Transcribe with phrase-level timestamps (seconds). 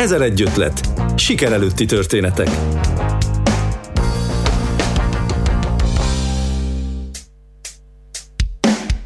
[0.00, 0.80] Ezer egy ötlet.
[1.16, 2.48] Siker előtti történetek.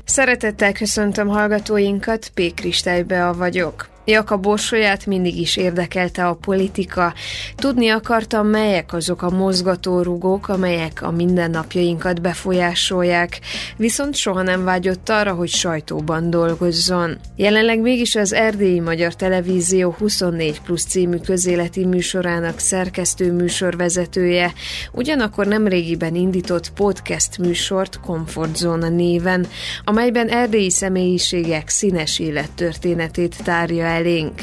[0.04, 2.54] Szeretettel köszöntöm hallgatóinkat, P.
[2.54, 3.93] Kristálybe vagyok.
[4.06, 7.14] Jaka Borsóját mindig is érdekelte a politika.
[7.56, 13.40] Tudni akartam, melyek azok a mozgatórugók, amelyek a mindennapjainkat befolyásolják,
[13.76, 17.18] viszont soha nem vágyott arra, hogy sajtóban dolgozzon.
[17.36, 24.52] Jelenleg mégis az Erdélyi Magyar Televízió 24 plusz című közéleti műsorának szerkesztő műsorvezetője,
[24.92, 29.46] ugyanakkor nemrégiben indított podcast műsort Comfort néven,
[29.84, 34.42] amelyben erdélyi személyiségek színes élettörténetét tárja elénk.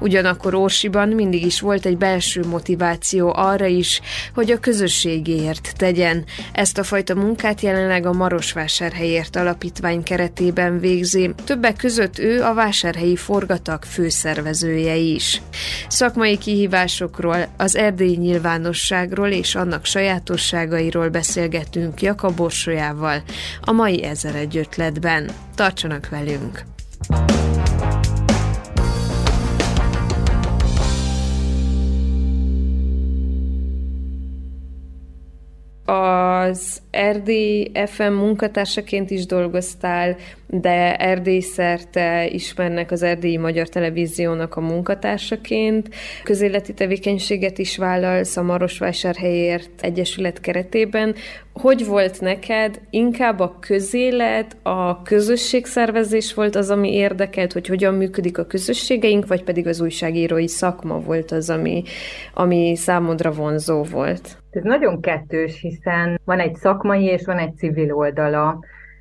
[0.00, 4.00] Ugyanakkor Orsiban mindig is volt egy belső motiváció arra is,
[4.34, 6.24] hogy a közösségéért tegyen.
[6.52, 11.34] Ezt a fajta munkát jelenleg a Marosvásárhelyért alapítvány keretében végzi.
[11.44, 15.42] Többek között ő a vásárhelyi forgatag főszervezője is.
[15.88, 22.40] Szakmai kihívásokról, az erdélyi nyilvánosságról és annak sajátosságairól beszélgetünk Jakab
[23.60, 25.30] a mai Ezer egy ötletben.
[25.54, 26.64] Tartsanak velünk!
[35.88, 44.60] Az Erdély FM munkatársaként is dolgoztál, de Erdély szerte ismernek az Erdélyi Magyar Televíziónak a
[44.60, 45.88] munkatársaként.
[46.22, 51.14] Közéleti tevékenységet is vállalsz a Marosvásárhelyért Egyesület keretében.
[51.52, 52.80] Hogy volt neked?
[52.90, 59.44] Inkább a közélet, a közösségszervezés volt az, ami érdekelt, hogy hogyan működik a közösségeink, vagy
[59.44, 61.82] pedig az újságírói szakma volt az, ami,
[62.34, 64.38] ami számodra vonzó volt?
[64.50, 66.54] Ez nagyon kettős, hiszen van egy
[66.88, 68.58] szakmai és van egy civil oldala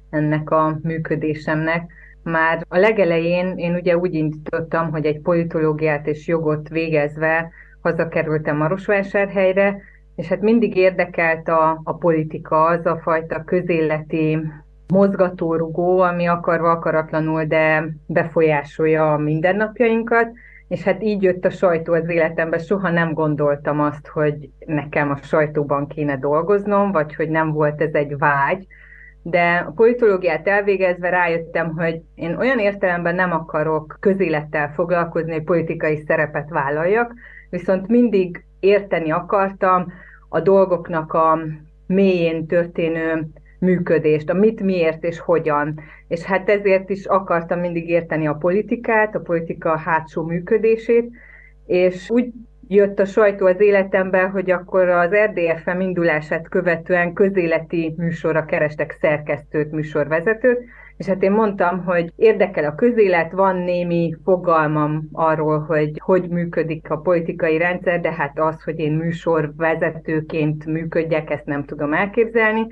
[0.09, 1.91] ennek a működésemnek.
[2.23, 9.81] Már a legelején én ugye úgy indítottam, hogy egy politológiát és jogot végezve hazakerültem Marosvásárhelyre,
[10.15, 14.39] és hát mindig érdekelt a, a politika, az a fajta közéleti
[14.87, 20.27] mozgatórugó, ami akarva akaratlanul, de befolyásolja a mindennapjainkat,
[20.67, 22.57] és hát így jött a sajtó az életembe.
[22.57, 27.93] Soha nem gondoltam azt, hogy nekem a sajtóban kéne dolgoznom, vagy hogy nem volt ez
[27.93, 28.67] egy vágy,
[29.21, 36.03] de a politológiát elvégezve rájöttem, hogy én olyan értelemben nem akarok közélettel foglalkozni, hogy politikai
[36.07, 37.13] szerepet vállaljak,
[37.49, 39.93] viszont mindig érteni akartam
[40.29, 41.39] a dolgoknak a
[41.87, 43.27] mélyén történő
[43.59, 45.79] működést, a mit, miért és hogyan.
[46.07, 51.09] És hát ezért is akartam mindig érteni a politikát, a politika hátsó működését,
[51.65, 52.31] és úgy
[52.67, 59.71] jött a sajtó az életembe, hogy akkor az RDFM indulását követően közéleti műsorra kerestek szerkesztőt,
[59.71, 60.59] műsorvezetőt,
[60.97, 66.89] és hát én mondtam, hogy érdekel a közélet, van némi fogalmam arról, hogy hogy működik
[66.89, 72.67] a politikai rendszer, de hát az, hogy én műsorvezetőként működjek, ezt nem tudom elképzelni.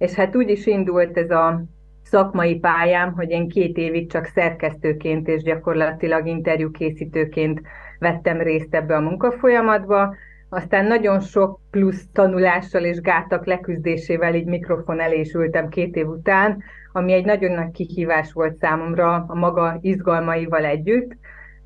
[0.00, 1.62] És hát úgy is indult ez a
[2.02, 7.60] szakmai pályám, hogy én két évig csak szerkesztőként és gyakorlatilag interjúkészítőként
[7.98, 10.14] vettem részt ebbe a munkafolyamatba,
[10.48, 16.08] aztán nagyon sok plusz tanulással és gátak leküzdésével így mikrofon elé is ültem két év
[16.08, 16.62] után,
[16.92, 21.16] ami egy nagyon nagy kihívás volt számomra a maga izgalmaival együtt,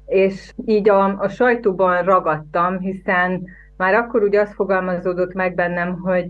[0.06, 3.44] és így a, a sajtóban ragadtam, hiszen
[3.77, 6.27] már akkor úgy azt fogalmazódott meg bennem, hogy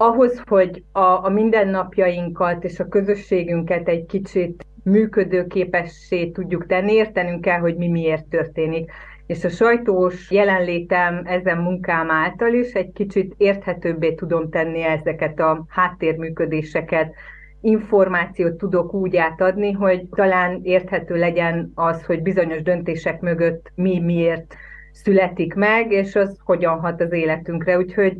[0.00, 7.58] ahhoz, hogy a, a mindennapjainkat és a közösségünket egy kicsit működőképessé tudjuk tenni, értenünk kell,
[7.58, 8.90] hogy mi miért történik.
[9.26, 15.64] És a sajtós jelenlétem ezen munkám által is egy kicsit érthetőbbé tudom tenni ezeket a
[15.68, 17.14] háttérműködéseket,
[17.60, 24.54] információt tudok úgy átadni, hogy talán érthető legyen az, hogy bizonyos döntések mögött mi miért
[24.92, 27.78] születik meg, és az hogyan hat az életünkre.
[27.78, 28.16] Úgyhogy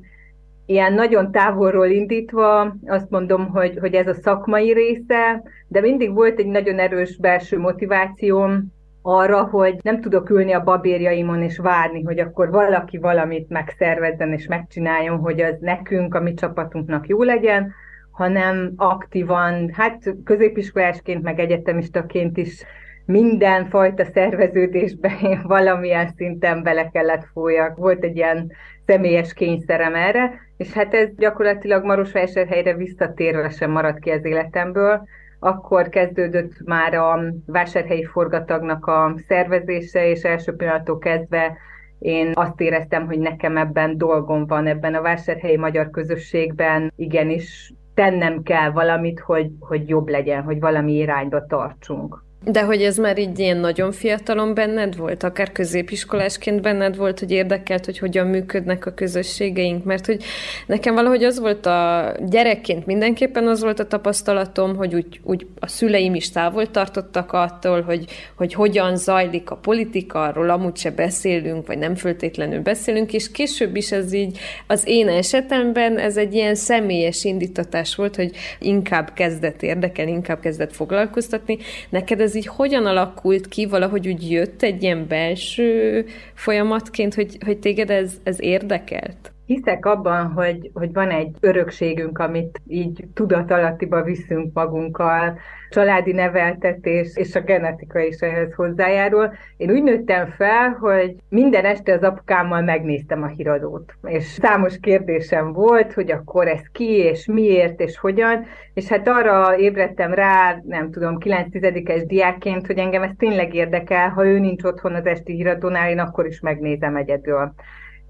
[0.71, 6.39] ilyen nagyon távolról indítva azt mondom, hogy, hogy ez a szakmai része, de mindig volt
[6.39, 8.73] egy nagyon erős belső motivációm
[9.03, 14.47] arra, hogy nem tudok ülni a babérjaimon és várni, hogy akkor valaki valamit megszervezzen és
[14.47, 17.73] megcsináljon, hogy az nekünk, a mi csapatunknak jó legyen,
[18.11, 22.65] hanem aktívan, hát középiskolásként, meg egyetemistaként is
[23.05, 27.77] mindenfajta szerveződésben valamilyen szinten bele kellett folyjak.
[27.77, 28.53] Volt egy ilyen
[28.87, 35.03] személyes kényszerem erre, és hát ez gyakorlatilag Marosvásárhelyre visszatérve sem maradt ki az életemből.
[35.39, 41.57] Akkor kezdődött már a vásárhelyi forgatagnak a szervezése, és első pillanattól kezdve
[41.99, 48.43] én azt éreztem, hogy nekem ebben dolgom van, ebben a vásárhelyi magyar közösségben igenis tennem
[48.43, 52.25] kell valamit, hogy, hogy jobb legyen, hogy valami irányba tartsunk.
[52.45, 57.31] De hogy ez már így ilyen nagyon fiatalon benned volt, akár középiskolásként benned volt, hogy
[57.31, 60.23] érdekelt, hogy hogyan működnek a közösségeink, mert hogy
[60.67, 65.67] nekem valahogy az volt a gyerekként mindenképpen az volt a tapasztalatom, hogy úgy, úgy a
[65.67, 68.05] szüleim is távol tartottak attól, hogy,
[68.37, 73.77] hogy hogyan zajlik a politika, arról amúgy se beszélünk, vagy nem föltétlenül beszélünk, és később
[73.77, 79.63] is ez így az én esetemben ez egy ilyen személyes indítatás volt, hogy inkább kezdett
[79.63, 81.59] érdekel, inkább kezdett foglalkoztatni.
[81.91, 86.05] Neked ez így hogyan alakult ki, valahogy úgy jött egy ilyen belső
[86.35, 89.33] folyamatként, hogy, hogy téged ez, ez érdekelt?
[89.47, 95.39] Hiszek abban, hogy, hogy van egy örökségünk, amit így tudatalattiba viszünk magunkkal,
[95.71, 99.33] családi neveltetés és a genetika is ehhez hozzájárul.
[99.57, 105.53] Én úgy nőttem fel, hogy minden este az apukámmal megnéztem a híradót, és számos kérdésem
[105.53, 110.91] volt, hogy akkor ez ki, és miért, és hogyan, és hát arra ébredtem rá, nem
[110.91, 115.91] tudom, 9-10-es diákként, hogy engem ez tényleg érdekel, ha ő nincs otthon az esti híradónál,
[115.91, 117.55] én akkor is megnézem egyedül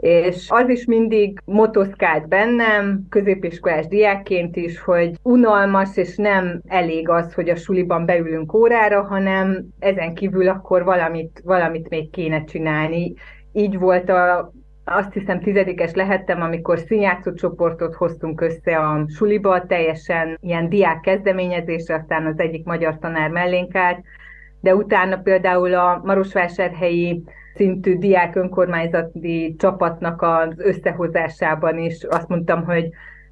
[0.01, 7.35] és az is mindig motoszkált bennem, középiskolás diákként is, hogy unalmas, és nem elég az,
[7.35, 13.15] hogy a suliban beülünk órára, hanem ezen kívül akkor valamit, valamit még kéne csinálni.
[13.53, 14.53] Így volt a,
[14.85, 21.95] azt hiszem tizedikes lehettem, amikor színjátszó csoportot hoztunk össze a suliba, teljesen ilyen diák kezdeményezésre,
[21.95, 24.01] aztán az egyik magyar tanár mellénk állt,
[24.61, 27.23] de utána például a Marosvásárhelyi
[27.61, 32.89] szintű diák önkormányzati csapatnak az összehozásában is azt mondtam, hogy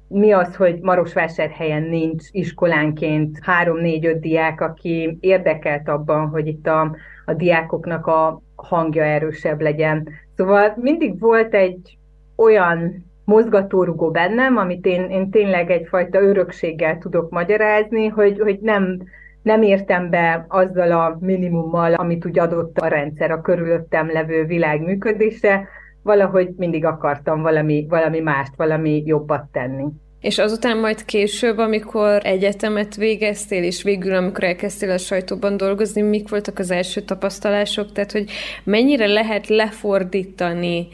[0.07, 6.95] mi az, hogy Marosvásárhelyen nincs iskolánként három-négy-öt diák, aki érdekelt abban, hogy itt a,
[7.25, 10.09] a diákoknak a hangja erősebb legyen.
[10.35, 11.97] Szóval mindig volt egy
[12.35, 19.01] olyan mozgatórugó bennem, amit én, én tényleg egyfajta örökséggel tudok magyarázni, hogy, hogy nem
[19.41, 24.81] nem értem be azzal a minimummal, amit úgy adott a rendszer a körülöttem levő világ
[24.81, 25.67] működése,
[26.03, 29.85] valahogy mindig akartam valami, valami mást, valami jobbat tenni.
[30.19, 36.29] És azután majd később, amikor egyetemet végeztél, és végül, amikor elkezdtél a sajtóban dolgozni, mik
[36.29, 37.91] voltak az első tapasztalások?
[37.91, 38.31] Tehát, hogy
[38.63, 40.87] mennyire lehet lefordítani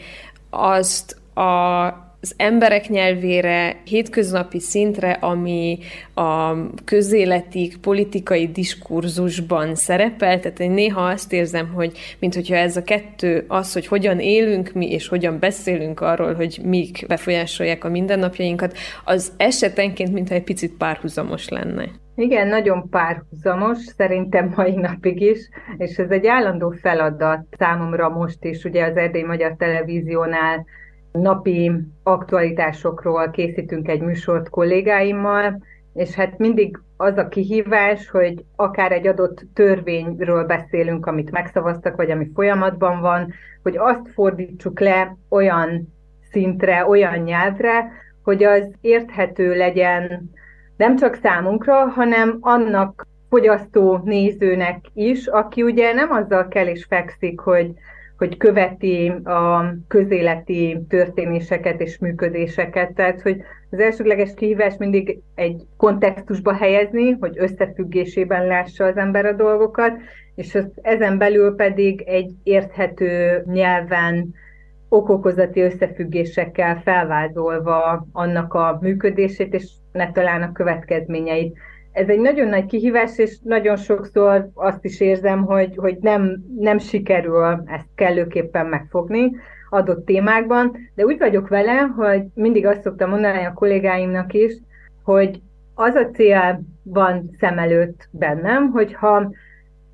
[0.50, 5.78] azt a az emberek nyelvére, hétköznapi szintre, ami
[6.14, 6.56] a
[6.86, 10.40] közéleti, politikai diskurzusban szerepel.
[10.40, 14.72] Tehát én néha azt érzem, hogy mint hogyha ez a kettő, az, hogy hogyan élünk
[14.74, 20.74] mi, és hogyan beszélünk arról, hogy mik befolyásolják a mindennapjainkat, az esetenként mintha egy picit
[20.78, 21.90] párhuzamos lenne.
[22.16, 25.40] Igen, nagyon párhuzamos, szerintem mai napig is,
[25.78, 30.66] és ez egy állandó feladat számomra most is, ugye az Erdély Magyar Televíziónál
[31.18, 31.72] napi
[32.04, 35.64] aktualitásokról készítünk egy műsort kollégáimmal,
[35.94, 42.12] és hát mindig az a kihívás, hogy akár egy adott törvényről beszélünk, amit megszavaztak, vagy
[42.12, 43.34] ami folyamatban van,
[43.64, 45.94] hogy azt fordítsuk le olyan
[46.32, 47.92] szintre, olyan nyelvre,
[48.24, 50.30] hogy az érthető legyen
[50.78, 57.40] nem csak számunkra, hanem annak fogyasztó nézőnek is, aki ugye nem azzal kell és fekszik,
[57.40, 57.72] hogy
[58.18, 62.94] hogy követi a közéleti történéseket és működéseket.
[62.94, 69.34] Tehát, hogy az elsődleges kihívás mindig egy kontextusba helyezni, hogy összefüggésében lássa az ember a
[69.34, 69.94] dolgokat,
[70.36, 74.34] és az, ezen belül pedig egy érthető nyelven
[74.90, 81.58] okokozati összefüggésekkel felvázolva annak a működését, és ne talán a következményeit
[81.96, 86.78] ez egy nagyon nagy kihívás, és nagyon sokszor azt is érzem, hogy, hogy nem, nem
[86.78, 89.32] sikerül ezt kellőképpen megfogni
[89.70, 94.54] adott témákban, de úgy vagyok vele, hogy mindig azt szoktam mondani a kollégáimnak is,
[95.04, 95.42] hogy
[95.74, 99.32] az a cél van szem előtt bennem, hogyha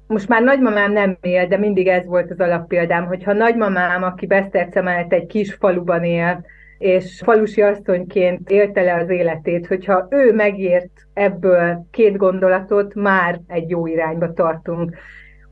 [0.07, 4.81] most már nagymamám nem él, de mindig ez volt az alappéldám, hogyha nagymamám, aki Beszterce
[4.81, 6.45] mellett egy kis faluban él,
[6.81, 13.69] és falusi asszonyként élte le az életét, hogyha ő megért ebből két gondolatot, már egy
[13.69, 14.95] jó irányba tartunk.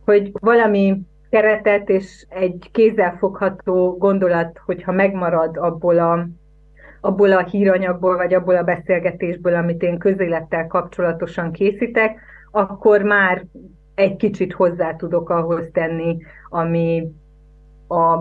[0.05, 6.27] Hogy valami keretet és egy kézzelfogható gondolat, hogyha megmarad abból a,
[7.01, 12.19] abból a híranyagból, vagy abból a beszélgetésből, amit én közélettel kapcsolatosan készítek,
[12.51, 13.45] akkor már
[13.95, 16.17] egy kicsit hozzá tudok ahhoz tenni,
[16.50, 17.12] ami
[17.88, 18.19] a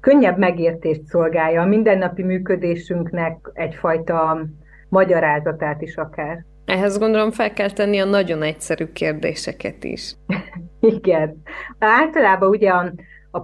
[0.00, 4.46] könnyebb megértést szolgálja a mindennapi működésünknek egyfajta
[4.88, 6.44] magyarázatát is akár.
[6.64, 10.14] Ehhez gondolom fel kell tenni a nagyon egyszerű kérdéseket is.
[10.80, 11.42] Igen.
[11.78, 12.92] Általában ugye a,
[13.32, 13.40] a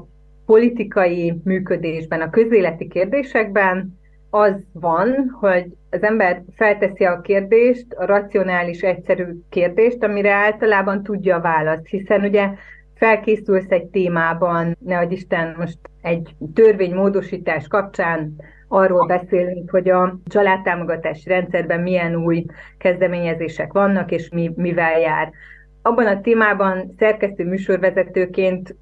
[0.46, 3.98] politikai működésben, a közéleti kérdésekben
[4.30, 11.36] az van, hogy az ember felteszi a kérdést, a racionális, egyszerű kérdést, amire általában tudja
[11.36, 12.48] a választ, hiszen ugye
[12.96, 18.34] felkészülsz egy témában, ne Isten most egy törvénymódosítás kapcsán
[18.68, 22.44] arról beszélünk, hogy a családtámogatási rendszerben milyen új
[22.78, 25.32] kezdeményezések vannak, és mi, mivel jár.
[25.82, 28.76] Abban a témában szerkesztő műsorvezetőként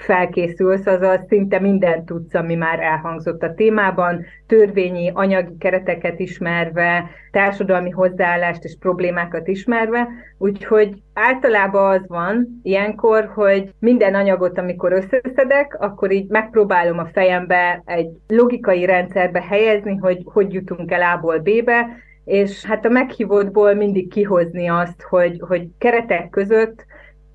[0.00, 7.90] felkészülsz, azaz szinte mindent tudsz, ami már elhangzott a témában, törvényi, anyagi kereteket ismerve, társadalmi
[7.90, 16.10] hozzáállást és problémákat ismerve, úgyhogy általában az van ilyenkor, hogy minden anyagot, amikor összeszedek, akkor
[16.10, 21.88] így megpróbálom a fejembe egy logikai rendszerbe helyezni, hogy hogy jutunk el A-ból B-be,
[22.24, 26.84] és hát a meghívottból mindig kihozni azt, hogy, hogy keretek között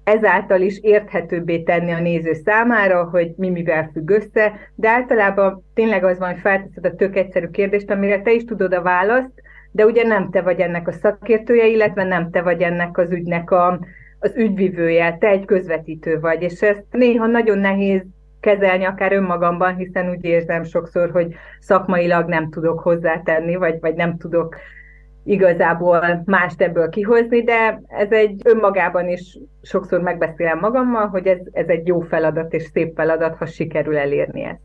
[0.06, 6.04] ezáltal is érthetőbbé tenni a néző számára, hogy mi mivel függ össze, de általában tényleg
[6.04, 9.86] az van, hogy felteszed a tök egyszerű kérdést, amire te is tudod a választ, de
[9.86, 13.80] ugye nem te vagy ennek a szakértője, illetve nem te vagy ennek az ügynek a,
[14.20, 18.02] az ügyvivője, te egy közvetítő vagy, és ezt néha nagyon nehéz
[18.40, 24.18] kezelni akár önmagamban, hiszen úgy érzem sokszor, hogy szakmailag nem tudok hozzátenni, vagy, vagy nem
[24.18, 24.56] tudok
[25.26, 31.68] igazából mást ebből kihozni, de ez egy önmagában is sokszor megbeszélem magammal, hogy ez, ez
[31.68, 34.65] egy jó feladat és szép feladat, ha sikerül elérni ezt.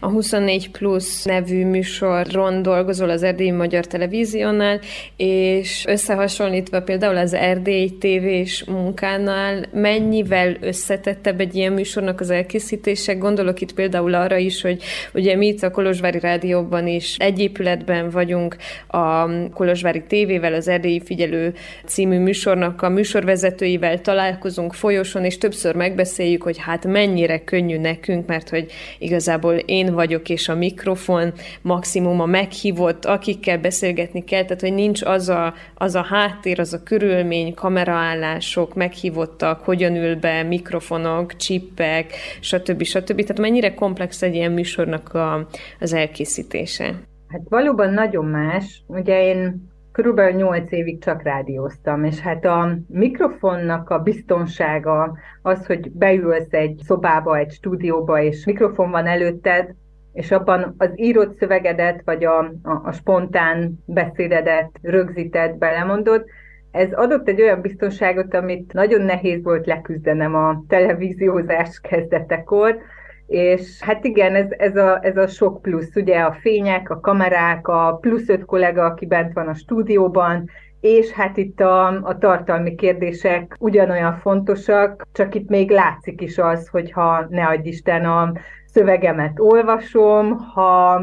[0.00, 4.80] A 24 Plus nevű műsoron dolgozol az Erdélyi Magyar Televíziónál,
[5.16, 13.14] és összehasonlítva például az Erdély TV-s munkánál mennyivel összetettebb egy ilyen műsornak az elkészítése?
[13.14, 14.82] Gondolok itt például arra is, hogy
[15.14, 18.56] ugye mi itt a Kolozsvári Rádióban is egy épületben vagyunk
[18.86, 21.54] a Kolozsvári TV-vel, az Erdélyi Figyelő
[21.86, 28.48] című műsornak a műsorvezetőivel találkozunk folyosón, és többször megbeszéljük, hogy hát mennyire könnyű nekünk, mert
[28.48, 31.32] hogy igazából én vagyok, és a mikrofon,
[31.62, 36.72] maximum a meghívott, akikkel beszélgetni kell, tehát hogy nincs az a, az a háttér, az
[36.72, 42.82] a körülmény, kameraállások, meghívottak, hogyan ül be, mikrofonok, csippek, stb.
[42.82, 43.20] stb.
[43.20, 45.48] Tehát mennyire komplex egy ilyen műsornak a,
[45.80, 46.84] az elkészítése?
[47.28, 48.82] Hát valóban nagyon más.
[48.86, 55.90] Ugye én körülbelül 8 évig csak rádióztam, és hát a mikrofonnak a biztonsága, az, hogy
[55.90, 59.74] beülsz egy szobába, egy stúdióba, és mikrofon van előtted,
[60.12, 66.24] és abban az írott szövegedet, vagy a, a, a spontán beszédedet rögzíted, belemondod,
[66.70, 72.78] ez adott egy olyan biztonságot, amit nagyon nehéz volt leküzdenem a televíziózás kezdetekor,
[73.28, 77.68] és hát igen, ez, ez, a, ez a sok plusz, ugye a fények, a kamerák,
[77.68, 82.74] a plusz öt kollega, aki bent van a stúdióban, és hát itt a, a tartalmi
[82.74, 88.32] kérdések ugyanolyan fontosak, csak itt még látszik is az, hogyha ne adj Isten a
[88.66, 91.02] szövegemet olvasom, ha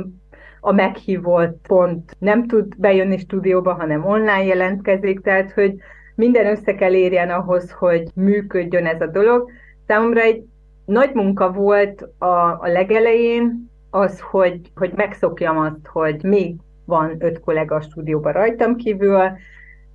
[0.59, 5.73] a meghívott pont nem tud bejönni stúdióba, hanem online jelentkezik, tehát hogy
[6.15, 9.51] minden össze kell érjen ahhoz, hogy működjön ez a dolog.
[9.87, 10.43] Számomra egy
[10.85, 17.39] nagy munka volt a, a legelején az, hogy, hogy megszokjam azt, hogy még van öt
[17.39, 19.21] kollega a stúdióban rajtam kívül.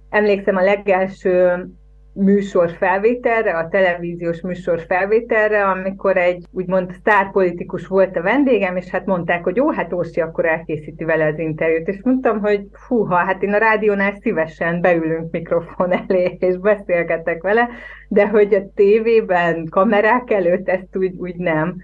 [0.09, 1.66] Emlékszem a legelső
[2.12, 9.07] műsor felvételre, a televíziós műsor felvételre, amikor egy úgymond sztárpolitikus volt a vendégem, és hát
[9.07, 13.43] mondták, hogy jó, hát Orsi akkor elkészíti vele az interjút, és mondtam, hogy fúha, hát
[13.43, 17.69] én a rádiónál szívesen beülünk mikrofon elé, és beszélgetek vele,
[18.09, 21.76] de hogy a tévében, kamerák előtt ezt úgy, úgy nem.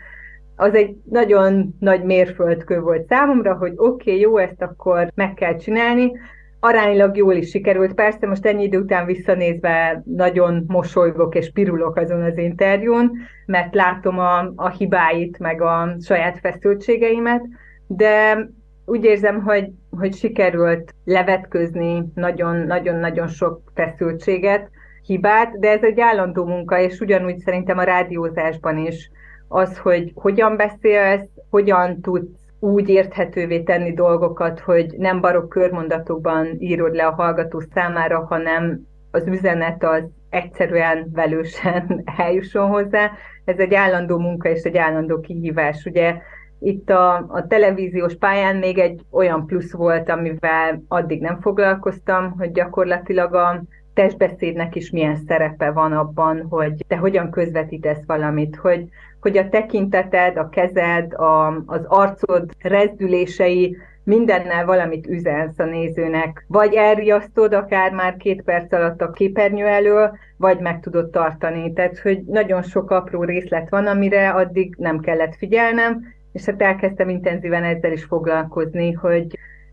[0.56, 5.56] Az egy nagyon nagy mérföldkő volt számomra, hogy oké, okay, jó, ezt akkor meg kell
[5.56, 6.12] csinálni,
[6.60, 7.94] aránylag jól is sikerült.
[7.94, 13.10] Persze most ennyi idő után visszanézve nagyon mosolygok és pirulok azon az interjún,
[13.46, 17.42] mert látom a, a hibáit, meg a saját feszültségeimet,
[17.86, 18.38] de
[18.84, 24.70] úgy érzem, hogy, hogy sikerült levetközni nagyon-nagyon-nagyon sok feszültséget,
[25.02, 29.10] hibát, de ez egy állandó munka, és ugyanúgy szerintem a rádiózásban is
[29.48, 36.94] az, hogy hogyan beszélsz, hogyan tudsz úgy érthetővé tenni dolgokat, hogy nem barokk körmondatokban írod
[36.94, 38.80] le a hallgató számára, hanem
[39.10, 43.10] az üzenet az egyszerűen velősen eljusson hozzá.
[43.44, 45.84] Ez egy állandó munka és egy állandó kihívás.
[45.84, 46.14] Ugye
[46.58, 52.52] itt a, a televíziós pályán még egy olyan plusz volt, amivel addig nem foglalkoztam, hogy
[52.52, 53.62] gyakorlatilag a
[53.94, 58.88] testbeszédnek is milyen szerepe van abban, hogy te hogyan közvetítesz valamit, hogy
[59.26, 66.44] hogy a tekinteted, a kezed, a, az arcod rezdülései mindennel valamit üzensz a nézőnek.
[66.48, 71.72] Vagy elriasztod akár már két perc alatt a képernyő elől, vagy meg tudod tartani.
[71.72, 77.08] Tehát, hogy nagyon sok apró részlet van, amire addig nem kellett figyelnem, és hát elkezdtem
[77.08, 79.26] intenzíven ezzel is foglalkozni, hogy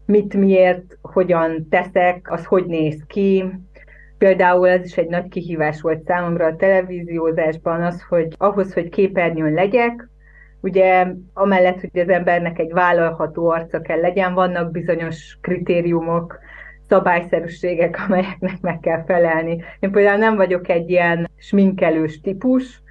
[0.05, 3.45] mit, miért, hogyan teszek, az hogy néz ki.
[4.23, 9.53] Például ez is egy nagy kihívás volt számomra a televíziózásban az, hogy ahhoz, hogy képernyőn
[9.53, 10.09] legyek,
[10.61, 16.39] ugye amellett, hogy az embernek egy vállalható arca kell legyen, vannak bizonyos kritériumok,
[16.87, 19.63] szabályszerűségek, amelyeknek meg kell felelni.
[19.79, 22.81] Én például nem vagyok egy ilyen sminkelős típus,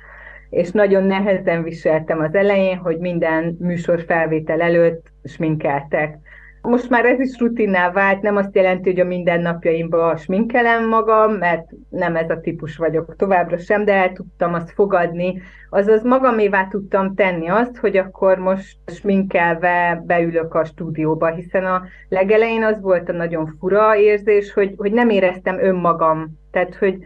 [0.50, 6.18] és nagyon nehezen viseltem az elején, hogy minden műsor felvétel előtt sminkeltek.
[6.62, 11.70] Most már ez is rutinná vált, nem azt jelenti, hogy a mindennapjaimban sminkelem magam, mert
[11.88, 17.14] nem ez a típus vagyok továbbra sem, de el tudtam azt fogadni, azaz magamévá tudtam
[17.14, 23.12] tenni azt, hogy akkor most sminkelve beülök a stúdióba, hiszen a legelején az volt a
[23.12, 26.98] nagyon fura érzés, hogy, hogy nem éreztem önmagam, tehát hogy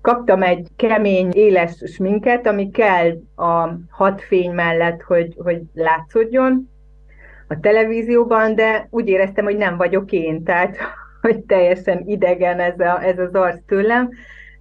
[0.00, 6.74] kaptam egy kemény, éles sminket, ami kell a hat fény mellett, hogy, hogy látszódjon,
[7.48, 10.76] a televízióban, de úgy éreztem, hogy nem vagyok én, tehát
[11.20, 14.10] hogy teljesen idegen ez, a, ez az arc tőlem,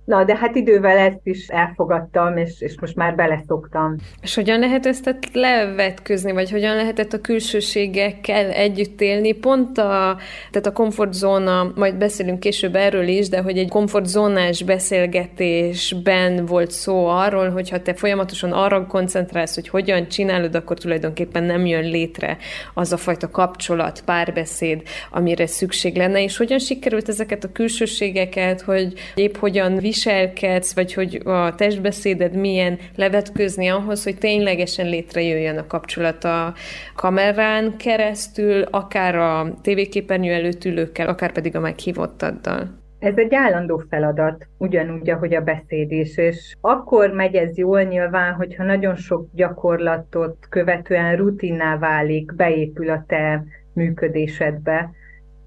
[0.05, 3.95] Na, de hát idővel ezt is elfogadtam, és, és most már beleszoktam.
[4.21, 9.31] És hogyan lehet ezt levetközni, vagy hogyan lehetett a külsőségekkel együtt élni?
[9.31, 10.17] Pont a,
[10.51, 17.07] tehát a komfortzóna, majd beszélünk később erről is, de hogy egy komfortzónás beszélgetésben volt szó
[17.07, 22.37] arról, hogyha te folyamatosan arra koncentrálsz, hogy hogyan csinálod, akkor tulajdonképpen nem jön létre
[22.73, 24.81] az a fajta kapcsolat, párbeszéd,
[25.11, 31.21] amire szükség lenne, és hogyan sikerült ezeket a külsőségeket, hogy épp hogyan viselkedsz, vagy hogy
[31.23, 36.53] a testbeszéded milyen levetközni ahhoz, hogy ténylegesen létrejöjjön a kapcsolat a
[36.95, 42.83] kamerán keresztül, akár a tévéképernyő előtt ülőkkel, akár pedig a meghívottaddal.
[42.99, 48.33] Ez egy állandó feladat, ugyanúgy, ahogy a beszéd is, és akkor megy ez jól nyilván,
[48.33, 54.89] hogyha nagyon sok gyakorlatot követően rutinná válik, beépül a te működésedbe.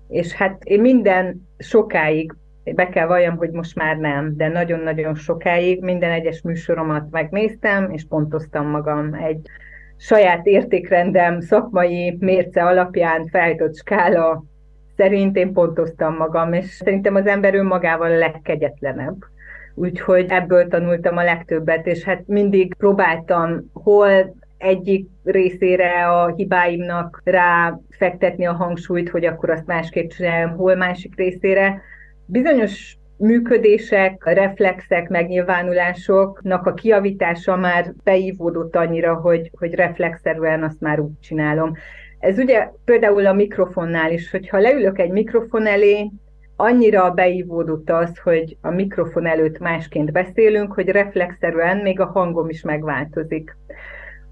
[0.08, 2.32] És hát én minden sokáig
[2.74, 8.04] be kell valljam, hogy most már nem, de nagyon-nagyon sokáig minden egyes műsoromat megnéztem, és
[8.08, 9.40] pontoztam magam egy
[9.96, 14.44] saját értékrendem, szakmai mérce alapján feljutott skála
[14.96, 19.16] szerint én pontoztam magam, és szerintem az ember önmagával a legkegyetlenebb.
[19.74, 27.78] Úgyhogy ebből tanultam a legtöbbet, és hát mindig próbáltam hol egyik részére a hibáimnak rá
[27.90, 31.82] fektetni a hangsúlyt, hogy akkor azt másképp csinálom, hol másik részére,
[32.30, 41.20] Bizonyos működések, reflexek, megnyilvánulásoknak a kiavítása már beívódott annyira, hogy, hogy reflexzerűen azt már úgy
[41.20, 41.72] csinálom.
[42.18, 46.10] Ez ugye például a mikrofonnál is, hogyha leülök egy mikrofon elé,
[46.56, 52.62] annyira beívódott az, hogy a mikrofon előtt másként beszélünk, hogy reflexzerűen még a hangom is
[52.62, 53.56] megváltozik.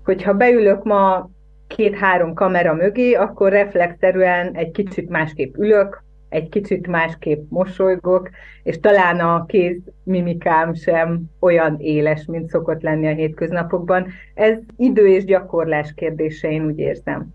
[0.05, 1.31] Hogyha beülök ma
[1.67, 8.31] két-három kamera mögé, akkor reflexzerűen egy kicsit másképp ülök, egy kicsit másképp mosolygok,
[8.63, 14.07] és talán a kéz mimikám sem olyan éles, mint szokott lenni a hétköznapokban.
[14.35, 17.35] Ez idő és gyakorlás kérdése, én úgy érzem.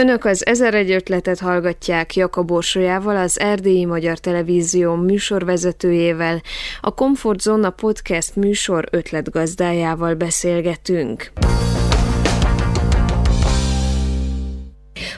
[0.00, 6.40] Önök az Ezer egy ötletet hallgatják Jakab Orsolyával, az Erdélyi Magyar Televízió műsorvezetőjével,
[6.80, 11.32] a Comfort Zone podcast műsor ötletgazdájával beszélgetünk.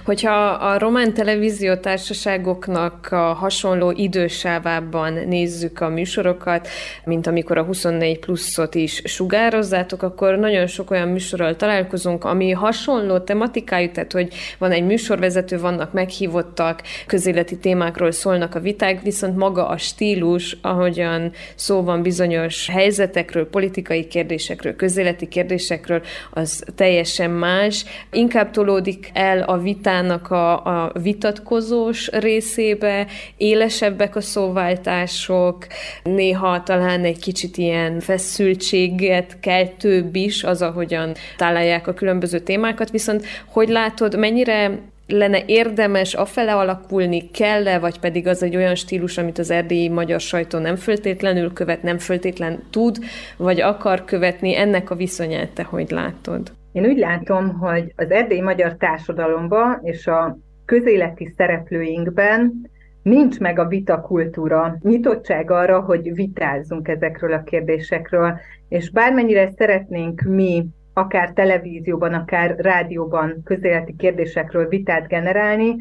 [0.09, 6.69] Hogyha a román televíziótársaságoknak a hasonló idősávában nézzük a műsorokat,
[7.05, 13.19] mint amikor a 24 pluszot is sugározzátok, akkor nagyon sok olyan műsorral találkozunk, ami hasonló
[13.19, 19.69] tematikájú, tehát hogy van egy műsorvezető, vannak meghívottak, közéleti témákról szólnak a viták, viszont maga
[19.69, 27.85] a stílus, ahogyan szó van bizonyos helyzetekről, politikai kérdésekről, közéleti kérdésekről, az teljesen más.
[28.11, 33.07] Inkább tolódik el a vitán vitának a, a vitatkozós részébe,
[33.37, 35.67] élesebbek a szóváltások,
[36.03, 42.91] néha talán egy kicsit ilyen feszültséget kell több is, az, ahogyan találják a különböző témákat,
[42.91, 49.19] viszont hogy látod, mennyire lenne érdemes afele alakulni, kell-e, vagy pedig az egy olyan stílus,
[49.19, 52.99] amit az erdélyi magyar sajtó nem föltétlenül követ, nem föltétlen tud,
[53.37, 56.53] vagy akar követni, ennek a viszonyát te hogy látod?
[56.79, 62.71] Én úgy látom, hogy az erdélyi magyar társadalomban és a közéleti szereplőinkben
[63.03, 68.39] nincs meg a vita kultúra, nyitottság arra, hogy vitázzunk ezekről a kérdésekről,
[68.69, 75.77] és bármennyire szeretnénk mi akár televízióban, akár rádióban közéleti kérdésekről vitát generálni,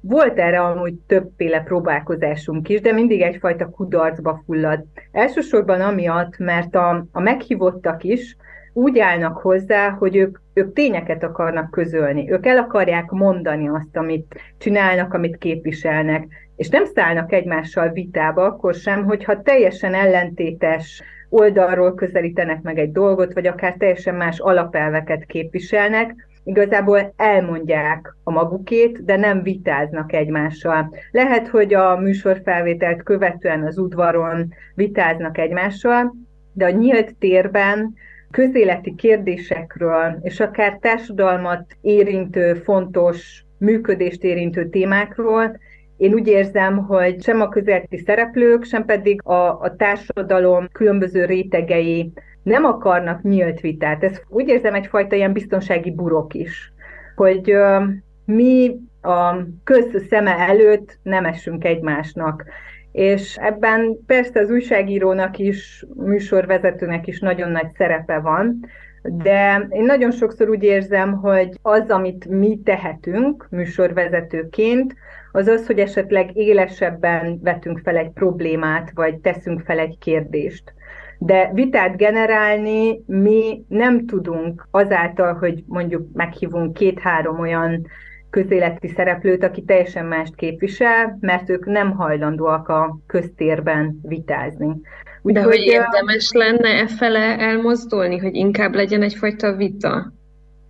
[0.00, 4.84] volt erre amúgy többféle próbálkozásunk is, de mindig egyfajta kudarcba fullad.
[5.12, 8.36] Elsősorban amiatt, mert a, a meghívottak is
[8.72, 14.40] úgy állnak hozzá, hogy ők ők tényeket akarnak közölni, ők el akarják mondani azt, amit
[14.58, 22.62] csinálnak, amit képviselnek, és nem szállnak egymással vitába, akkor sem, hogyha teljesen ellentétes oldalról közelítenek
[22.62, 29.42] meg egy dolgot, vagy akár teljesen más alapelveket képviselnek, igazából elmondják a magukét, de nem
[29.42, 30.94] vitáznak egymással.
[31.10, 36.14] Lehet, hogy a műsorfelvételt követően az udvaron vitáznak egymással,
[36.52, 37.94] de a nyílt térben
[38.32, 45.58] közéleti kérdésekről, és akár társadalmat érintő, fontos, működést érintő témákról,
[45.96, 52.12] én úgy érzem, hogy sem a közéleti szereplők, sem pedig a, a társadalom különböző rétegei
[52.42, 54.04] nem akarnak nyílt vitát.
[54.04, 56.72] Ez úgy érzem egyfajta ilyen biztonsági burok is,
[57.16, 57.82] hogy uh,
[58.24, 62.44] mi a köz szeme előtt nem esünk egymásnak.
[62.92, 68.66] És ebben persze az újságírónak is, műsorvezetőnek is nagyon nagy szerepe van,
[69.02, 74.94] de én nagyon sokszor úgy érzem, hogy az, amit mi tehetünk műsorvezetőként,
[75.32, 80.74] az az, hogy esetleg élesebben vetünk fel egy problémát, vagy teszünk fel egy kérdést.
[81.18, 87.86] De vitát generálni mi nem tudunk azáltal, hogy mondjuk meghívunk két-három olyan
[88.32, 94.80] közéleti szereplőt, aki teljesen mást képvisel, mert ők nem hajlandóak a köztérben vitázni.
[95.22, 100.12] Úgy, De hogy, hogy érdemes lenne e fele elmozdulni, hogy inkább legyen egyfajta vita?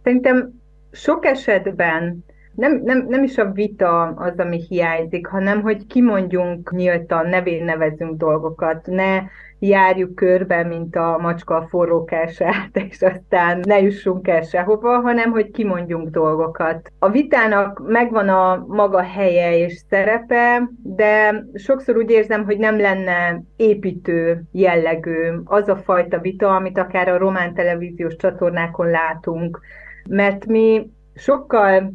[0.03, 0.51] Szerintem
[0.93, 7.27] sok esetben nem, nem, nem is a vita az, ami hiányzik, hanem hogy kimondjunk nyíltan,
[7.27, 9.23] nevén nevezünk dolgokat, ne
[9.67, 15.51] járjuk körbe, mint a macska a forrókását, és aztán ne jussunk el sehova, hanem hogy
[15.51, 16.93] kimondjunk dolgokat.
[16.99, 23.43] A vitának megvan a maga helye és szerepe, de sokszor úgy érzem, hogy nem lenne
[23.57, 29.61] építő jellegű az a fajta vita, amit akár a román televíziós csatornákon látunk,
[30.09, 31.93] mert mi sokkal,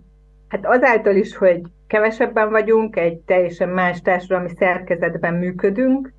[0.48, 6.14] hát azáltal is, hogy kevesebben vagyunk, egy teljesen más társadalmi szerkezetben működünk,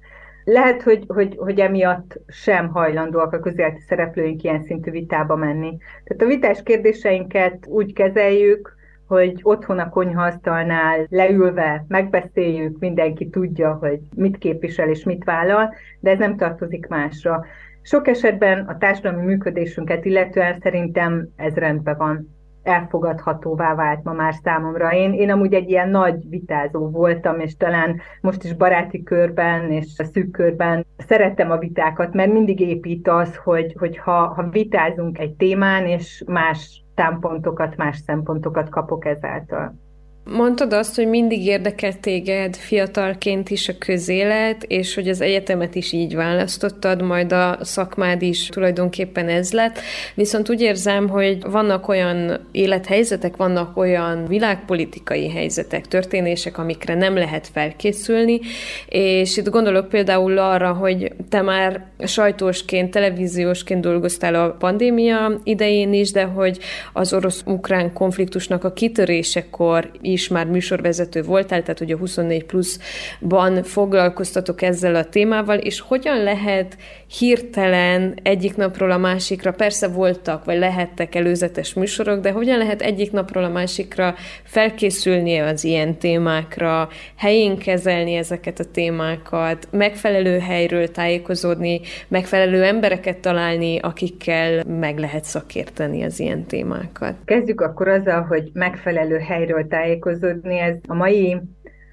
[0.50, 5.76] lehet, hogy, hogy, hogy emiatt sem hajlandóak a közéleti szereplőink ilyen szintű vitába menni.
[6.04, 14.00] Tehát a vitás kérdéseinket úgy kezeljük, hogy otthon a konyhaasztalnál leülve megbeszéljük, mindenki tudja, hogy
[14.16, 17.44] mit képvisel és mit vállal, de ez nem tartozik másra.
[17.82, 24.92] Sok esetben a társadalmi működésünket illetően szerintem ez rendben van elfogadhatóvá vált ma már számomra.
[24.92, 29.98] Én, én amúgy egy ilyen nagy vitázó voltam, és talán most is baráti körben és
[29.98, 35.18] a szűk körben szerettem a vitákat, mert mindig épít az, hogy, hogy ha, ha vitázunk
[35.18, 39.87] egy témán, és más támpontokat, más szempontokat kapok ezáltal.
[40.32, 45.92] Mondtad azt, hogy mindig érdekelt téged fiatalként is a közélet, és hogy az egyetemet is
[45.92, 49.78] így választottad, majd a szakmád is tulajdonképpen ez lett.
[50.14, 57.48] Viszont úgy érzem, hogy vannak olyan élethelyzetek, vannak olyan világpolitikai helyzetek, történések, amikre nem lehet
[57.52, 58.40] felkészülni,
[58.88, 66.10] és itt gondolok például arra, hogy te már sajtósként, televíziósként dolgoztál a pandémia idején is,
[66.10, 66.58] de hogy
[66.92, 73.62] az orosz-ukrán konfliktusnak a kitörésekor is is már műsorvezető voltál, tehát hogy a 24 pluszban
[73.62, 76.76] foglalkoztatok ezzel a témával, és hogyan lehet
[77.18, 83.12] hirtelen egyik napról a másikra, persze voltak, vagy lehettek előzetes műsorok, de hogyan lehet egyik
[83.12, 91.80] napról a másikra felkészülni az ilyen témákra, helyén kezelni ezeket a témákat, megfelelő helyről tájékozódni,
[92.08, 97.14] megfelelő embereket találni, akikkel meg lehet szakérteni az ilyen témákat.
[97.24, 101.40] Kezdjük akkor azzal, hogy megfelelő helyről tájékozódni, tájékozódni, ez a mai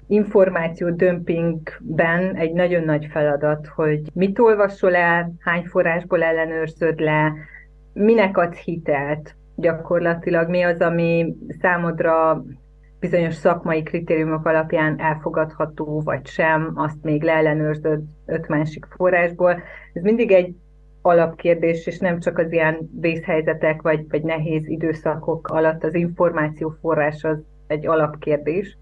[0.08, 7.32] információ dömpingben egy nagyon nagy feladat, hogy mit olvasol el, hány forrásból ellenőrzöd le,
[7.92, 12.44] minek adsz hitelt gyakorlatilag, mi az, ami számodra
[13.00, 19.62] bizonyos szakmai kritériumok alapján elfogadható, vagy sem, azt még leellenőrzöd öt másik forrásból.
[19.92, 20.54] Ez mindig egy
[21.02, 27.24] alapkérdés, és nem csak az ilyen vészhelyzetek, vagy, vagy nehéz időszakok alatt az információ forrás
[27.24, 28.78] az egy alapkérdés.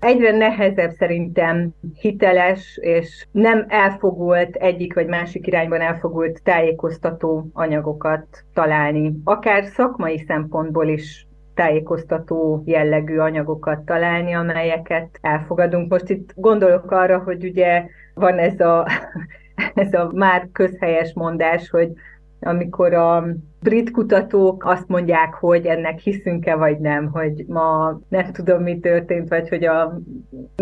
[0.00, 9.12] Egyre nehezebb szerintem hiteles és nem elfogult egyik vagy másik irányban elfogult tájékoztató anyagokat találni.
[9.24, 15.90] Akár szakmai szempontból is tájékoztató jellegű anyagokat találni, amelyeket elfogadunk.
[15.90, 18.86] Most itt gondolok arra, hogy ugye van ez a,
[19.74, 21.92] ez a már közhelyes mondás, hogy
[22.40, 23.26] amikor a
[23.68, 29.28] brit kutatók azt mondják, hogy ennek hiszünk-e vagy nem, hogy ma nem tudom, mi történt,
[29.28, 29.98] vagy hogy a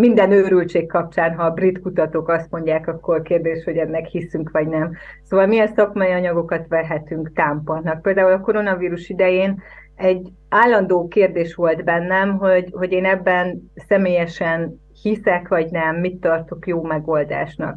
[0.01, 4.69] minden őrültség kapcsán, ha a brit kutatók azt mondják, akkor kérdés, hogy ennek hiszünk vagy
[4.69, 4.93] nem.
[5.23, 8.03] Szóval milyen szakmai anyagokat vehetünk támpontnak.
[8.03, 9.63] Például a koronavírus idején
[9.97, 16.67] egy állandó kérdés volt bennem, hogy, hogy én ebben személyesen hiszek vagy nem, mit tartok
[16.67, 17.77] jó megoldásnak.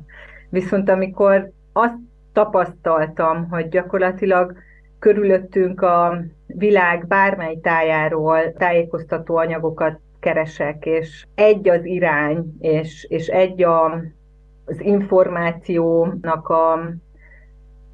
[0.50, 1.98] Viszont amikor azt
[2.34, 4.66] tapasztaltam, hogy gyakorlatilag
[5.00, 13.64] körülöttünk a világ bármely tájáról tájékoztató anyagokat keresek, és egy az irány, és, és egy
[13.64, 13.86] a,
[14.66, 16.90] az információnak a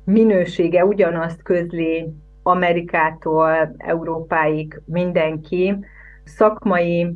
[0.04, 2.14] minősége ugyanazt közli
[2.44, 5.76] Amerikától Európáig mindenki,
[6.24, 7.16] szakmai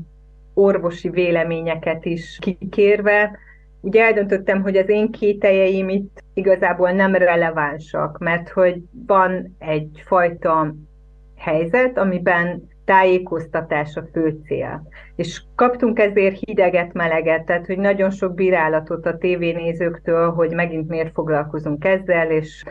[0.54, 3.38] orvosi véleményeket is kikérve,
[3.88, 10.76] ugye eldöntöttem, hogy az én kételjeim itt igazából nem relevánsak, mert hogy van egyfajta
[11.38, 14.88] helyzet, amiben tájékoztatás a fő cél.
[15.16, 21.14] És kaptunk ezért hideget, meleget, tehát hogy nagyon sok bírálatot a tévénézőktől, hogy megint miért
[21.14, 22.64] foglalkozunk ezzel, és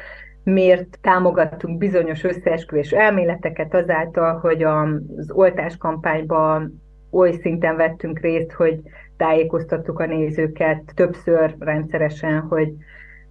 [0.42, 8.80] miért támogattunk bizonyos összeesküvés elméleteket azáltal, hogy az oltáskampányban oly szinten vettünk részt, hogy
[9.16, 12.72] tájékoztattuk a nézőket többször rendszeresen, hogy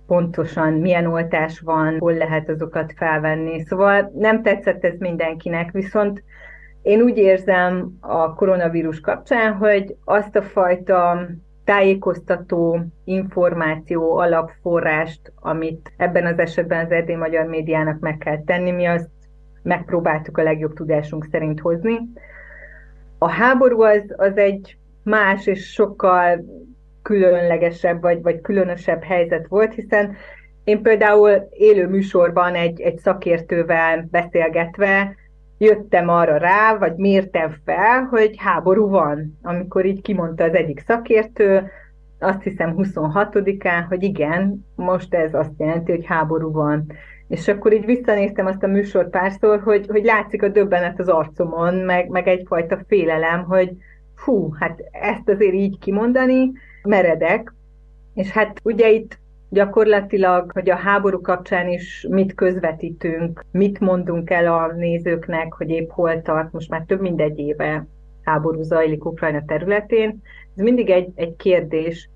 [0.08, 3.64] pontosan milyen oltás van, hol lehet azokat felvenni.
[3.64, 6.24] Szóval nem tetszett ez mindenkinek, viszont
[6.82, 11.28] én úgy érzem a koronavírus kapcsán, hogy azt a fajta
[11.64, 18.86] tájékoztató információ alapforrást, amit ebben az esetben az erdély magyar médiának meg kell tenni, mi
[18.86, 19.10] azt
[19.62, 22.00] megpróbáltuk a legjobb tudásunk szerint hozni.
[23.18, 26.46] A háború az, az egy más és sokkal
[27.02, 30.16] különlegesebb vagy, vagy különösebb helyzet volt, hiszen
[30.64, 35.16] én például élő műsorban egy, egy szakértővel beszélgetve
[35.58, 39.38] jöttem arra rá, vagy mértem fel, hogy háború van.
[39.42, 41.70] Amikor így kimondta az egyik szakértő,
[42.20, 46.86] azt hiszem 26-án, hogy igen, most ez azt jelenti, hogy háború van.
[47.28, 51.76] És akkor így visszanéztem azt a műsort párszor, hogy, hogy látszik a döbbenet az arcomon,
[51.76, 53.72] meg, meg egyfajta félelem, hogy
[54.16, 56.52] hú, hát ezt azért így kimondani,
[56.84, 57.54] meredek.
[58.14, 64.54] És hát ugye itt gyakorlatilag, hogy a háború kapcsán is mit közvetítünk, mit mondunk el
[64.54, 67.88] a nézőknek, hogy épp hol tart, most már több mint egy éve
[68.24, 70.22] háború zajlik Ukrajna területén.
[70.56, 72.10] Ez mindig egy, egy kérdés,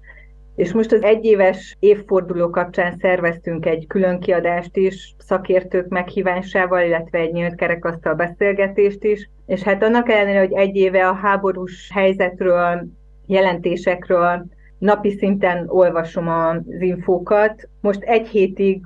[0.60, 7.32] és most az egyéves évforduló kapcsán szerveztünk egy külön kiadást is, szakértők meghívásával, illetve egy
[7.32, 9.30] nyílt kerekasztal beszélgetést is.
[9.45, 12.88] És hát annak ellenére, hogy egy éve a háborús helyzetről,
[13.26, 14.45] jelentésekről
[14.78, 17.69] napi szinten olvasom az infókat.
[17.82, 18.82] Most egy hétig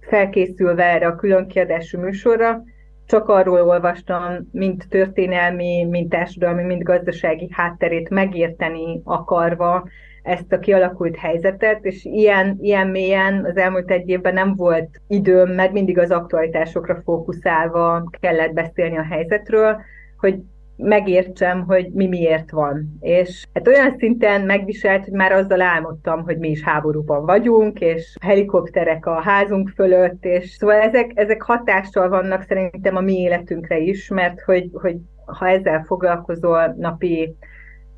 [0.00, 2.62] felkészülve erre a külön kiadású műsorra,
[3.06, 9.88] csak arról olvastam, mint történelmi, mint társadalmi, mint gazdasági hátterét megérteni akarva
[10.26, 15.50] ezt a kialakult helyzetet, és ilyen, ilyen mélyen az elmúlt egy évben nem volt időm,
[15.50, 19.80] mert mindig az aktualitásokra fókuszálva kellett beszélni a helyzetről,
[20.16, 20.38] hogy
[20.76, 22.96] megértsem, hogy mi miért van.
[23.00, 28.16] És hát olyan szinten megviselt, hogy már azzal álmodtam, hogy mi is háborúban vagyunk, és
[28.20, 34.08] helikopterek a házunk fölött, és szóval ezek, ezek hatással vannak szerintem a mi életünkre is,
[34.08, 37.36] mert hogy, hogy ha ezzel foglalkozol napi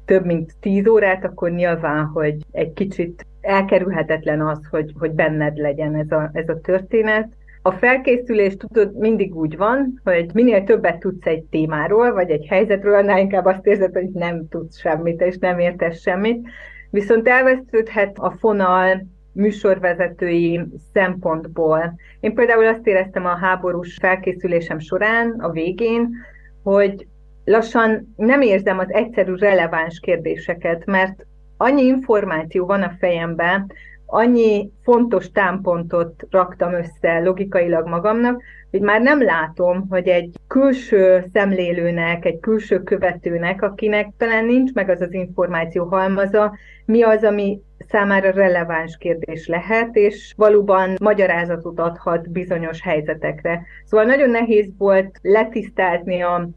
[0.09, 5.95] több mint tíz órát, akkor nyilván, hogy egy kicsit elkerülhetetlen az, hogy, hogy benned legyen
[5.95, 7.29] ez a, ez a történet.
[7.63, 12.95] A felkészülés tudod mindig úgy van, hogy minél többet tudsz egy témáról, vagy egy helyzetről,
[12.95, 16.49] annál inkább azt érzed, hogy nem tudsz semmit, és nem értesz semmit.
[16.91, 20.61] Viszont elvesződhet a fonal műsorvezetői
[20.93, 21.95] szempontból.
[22.21, 26.11] Én például azt éreztem a háborús felkészülésem során, a végén,
[26.63, 27.07] hogy
[27.49, 33.73] lassan nem érzem az egyszerű releváns kérdéseket, mert annyi információ van a fejemben,
[34.07, 42.25] annyi fontos támpontot raktam össze logikailag magamnak, hogy már nem látom, hogy egy külső szemlélőnek,
[42.25, 48.31] egy külső követőnek, akinek talán nincs meg az az információ halmaza, mi az, ami számára
[48.31, 53.63] releváns kérdés lehet, és valóban magyarázatot adhat bizonyos helyzetekre.
[53.85, 56.49] Szóval nagyon nehéz volt letisztázni a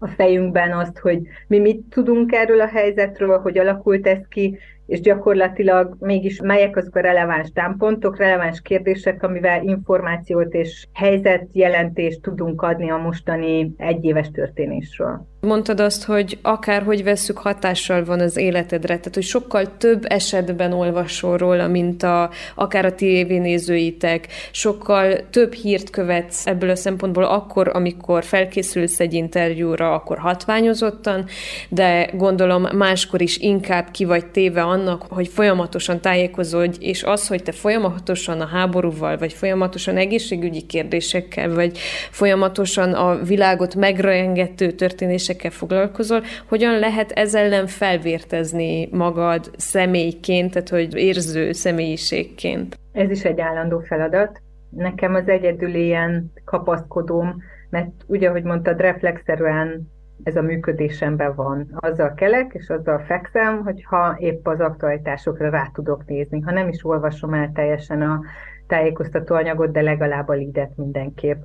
[0.00, 5.00] a fejünkben azt, hogy mi mit tudunk erről a helyzetről, hogy alakult ez ki, és
[5.00, 12.90] gyakorlatilag mégis melyek azok a releváns támpontok, releváns kérdések, amivel információt és helyzetjelentést tudunk adni
[12.90, 15.29] a mostani egyéves történésről.
[15.40, 21.36] Mondtad azt, hogy akárhogy veszük, hatással van az életedre, tehát hogy sokkal több esetben olvasol
[21.36, 28.24] róla, mint a, akár a tévénézőitek, sokkal több hírt követsz ebből a szempontból akkor, amikor
[28.24, 31.26] felkészülsz egy interjúra, akkor hatványozottan,
[31.68, 37.42] de gondolom máskor is inkább ki vagy téve annak, hogy folyamatosan tájékozódj, és az, hogy
[37.42, 41.78] te folyamatosan a háborúval, vagy folyamatosan egészségügyi kérdésekkel, vagy
[42.10, 50.68] folyamatosan a világot megrengető történések kérdésekkel foglalkozol, hogyan lehet ezzel ellen felvértezni magad személyként, tehát
[50.68, 52.78] hogy érző személyiségként?
[52.92, 54.40] Ez is egy állandó feladat.
[54.70, 59.88] Nekem az egyedül ilyen kapaszkodóm, mert ugye, ahogy mondtad, reflexzerűen
[60.22, 61.68] ez a működésemben van.
[61.74, 66.40] Azzal kelek, és azzal fekszem, hogyha épp az aktualitásokra rá tudok nézni.
[66.40, 68.20] Ha nem is olvasom el teljesen a
[68.66, 71.42] tájékoztató anyagot, de legalább a lidet mindenképp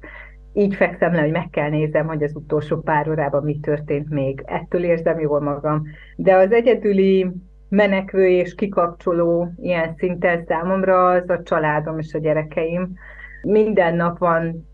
[0.55, 4.41] így fekszem le, hogy meg kell nézem, hogy az utolsó pár órában mi történt még.
[4.45, 5.83] Ettől érzem jól magam.
[6.15, 7.31] De az egyedüli
[7.69, 12.93] menekvő és kikapcsoló ilyen szinten számomra az a családom és a gyerekeim.
[13.41, 14.67] Minden nap van,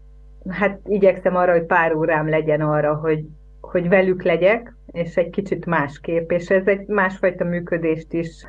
[0.50, 3.26] hát igyekszem arra, hogy pár órám legyen arra, hogy,
[3.62, 8.46] hogy velük legyek, és egy kicsit másképp, és ez egy másfajta működést is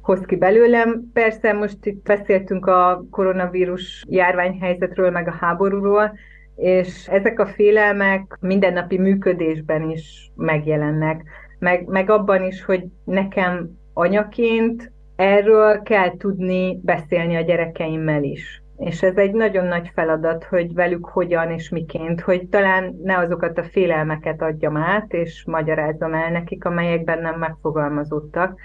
[0.00, 1.10] hoz ki belőlem.
[1.12, 6.12] Persze most itt beszéltünk a koronavírus járványhelyzetről, meg a háborúról,
[6.56, 11.22] és ezek a félelmek mindennapi működésben is megjelennek,
[11.58, 18.62] meg, meg abban is, hogy nekem anyaként erről kell tudni beszélni a gyerekeimmel is.
[18.76, 23.58] És ez egy nagyon nagy feladat, hogy velük hogyan és miként, hogy talán ne azokat
[23.58, 28.60] a félelmeket adjam át, és magyarázzam el nekik, amelyek bennem megfogalmazódtak.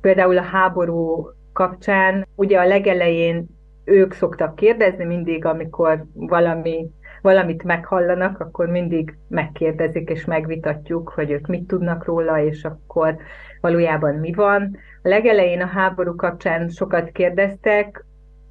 [0.00, 3.46] Például a háború kapcsán, ugye a legelején
[3.84, 6.90] ők szoktak kérdezni mindig, amikor valami
[7.24, 13.16] valamit meghallanak, akkor mindig megkérdezik és megvitatjuk, hogy ők mit tudnak róla, és akkor
[13.60, 14.76] valójában mi van.
[15.02, 18.04] A legelején a háború kapcsán sokat kérdeztek,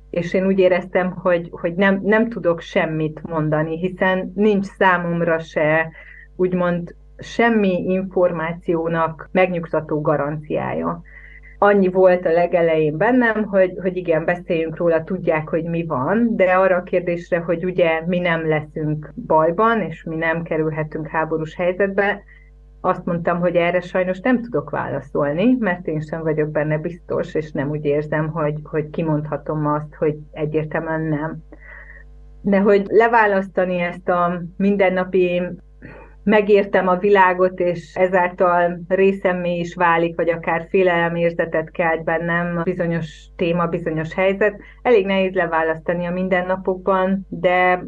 [0.10, 5.92] és én úgy éreztem, hogy, hogy nem, nem tudok semmit mondani, hiszen nincs számomra se
[6.36, 11.02] úgymond semmi információnak megnyugtató garanciája
[11.64, 16.52] annyi volt a legelején bennem, hogy, hogy igen, beszéljünk róla, tudják, hogy mi van, de
[16.52, 22.24] arra a kérdésre, hogy ugye mi nem leszünk bajban, és mi nem kerülhetünk háborús helyzetbe,
[22.82, 27.52] azt mondtam, hogy erre sajnos nem tudok válaszolni, mert én sem vagyok benne biztos, és
[27.52, 31.44] nem úgy érzem, hogy, hogy kimondhatom azt, hogy egyértelműen nem.
[32.42, 35.42] De hogy leválasztani ezt a mindennapi
[36.24, 43.68] megértem a világot, és ezáltal részemmé is válik, vagy akár féleleérzetet kelt bennem bizonyos téma,
[43.68, 44.60] bizonyos helyzet.
[44.82, 47.84] Elég nehéz leválasztani a mindennapokban, de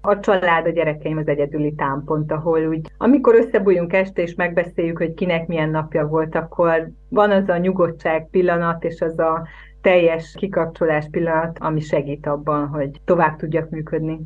[0.00, 5.14] a család, a gyerekeim az egyedüli támpont, ahol úgy, amikor összebújunk este és megbeszéljük, hogy
[5.14, 9.46] kinek milyen napja volt, akkor van az a nyugodtság pillanat, és az a
[9.80, 14.20] teljes kikapcsolás pillanat, ami segít abban, hogy tovább tudjak működni.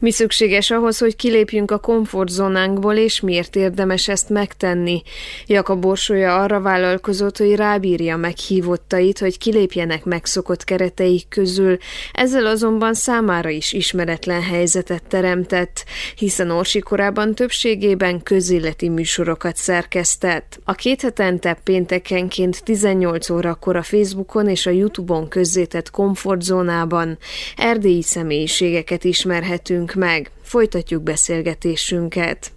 [0.00, 5.02] Mi szükséges ahhoz, hogy kilépjünk a komfortzónánkból, és miért érdemes ezt megtenni?
[5.46, 11.76] Jakab Borsója arra vállalkozott, hogy rábírja meghívottait, hogy kilépjenek megszokott kereteik közül,
[12.12, 15.84] ezzel azonban számára is ismeretlen helyzetet teremtett,
[16.16, 20.60] hiszen Orsi korában többségében közéleti műsorokat szerkesztett.
[20.64, 27.18] A két hetente péntekenként 18 órakor a Facebookon és a Youtube-on közzétett komfortzónában
[27.56, 32.50] erdélyi személyiségeket ismerhetünk Nézzünk meg, folytatjuk beszélgetésünket.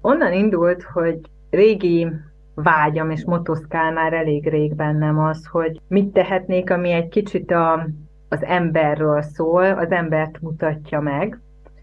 [0.00, 1.18] Onnan indult, hogy
[1.50, 2.08] régi
[2.54, 7.88] vágyam és motoszkál már elég rég bennem az, hogy mit tehetnék, ami egy kicsit a,
[8.28, 11.40] az emberről szól, az embert mutatja meg.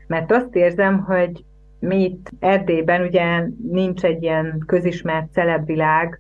[0.08, 1.44] Mert azt érzem, hogy
[1.80, 6.20] mi itt Erdélyben ugye nincs egy ilyen közismert celebvilág,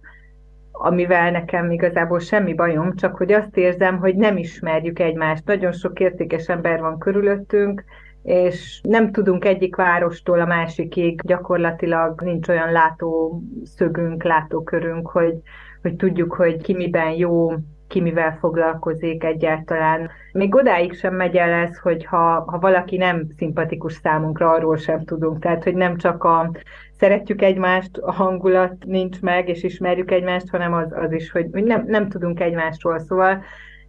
[0.71, 5.45] amivel nekem igazából semmi bajom, csak hogy azt érzem, hogy nem ismerjük egymást.
[5.45, 7.83] Nagyon sok értékes ember van körülöttünk,
[8.25, 15.35] és nem tudunk egyik várostól a másikig, gyakorlatilag nincs olyan látószögünk, látókörünk, hogy,
[15.81, 17.53] hogy tudjuk, hogy ki miben jó,
[17.87, 20.09] ki mivel foglalkozik egyáltalán.
[20.31, 25.03] Még odáig sem megy el ez, hogy ha, ha valaki nem szimpatikus számunkra, arról sem
[25.03, 25.39] tudunk.
[25.39, 26.51] Tehát, hogy nem csak a
[26.99, 31.85] szeretjük egymást, a hangulat nincs meg, és ismerjük egymást, hanem az, az is, hogy nem,
[31.87, 32.99] nem tudunk egymásról.
[32.99, 33.43] Szóval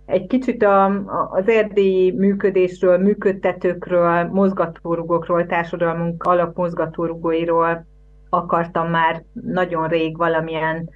[0.07, 0.87] egy kicsit a,
[1.31, 7.87] az erdélyi működésről, működtetőkről, mozgatórugókról, társadalmunk alapmozgatórugóiról
[8.29, 10.89] akartam már nagyon rég valamilyen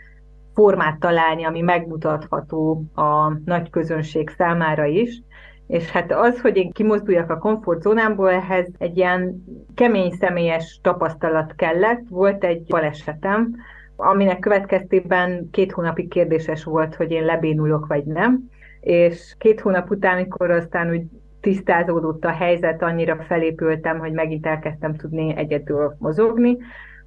[0.54, 5.22] formát találni, ami megmutatható a nagy közönség számára is,
[5.66, 9.44] És hát az, hogy én kimozduljak a komfortzónámból, ehhez egy ilyen
[9.74, 12.00] kemény személyes tapasztalat kellett.
[12.08, 13.54] Volt egy balesetem,
[13.96, 18.50] aminek következtében két hónapig kérdéses volt, hogy én lebénulok vagy nem.
[18.80, 21.02] És két hónap után, amikor aztán úgy
[21.40, 26.58] tisztázódott a helyzet, annyira felépültem, hogy megint elkezdtem tudni egyedül mozogni,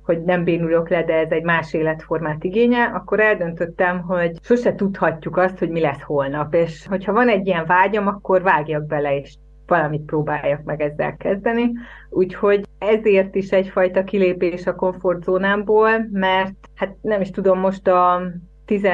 [0.03, 5.37] hogy nem bénulok le, de ez egy más életformát igénye, akkor eldöntöttem, hogy sose tudhatjuk
[5.37, 9.35] azt, hogy mi lesz holnap, és hogyha van egy ilyen vágyam, akkor vágjak bele, és
[9.67, 11.71] valamit próbáljak meg ezzel kezdeni.
[12.09, 18.21] Úgyhogy ezért is egyfajta kilépés a komfortzónámból, mert hát nem is tudom, most a
[18.65, 18.87] 10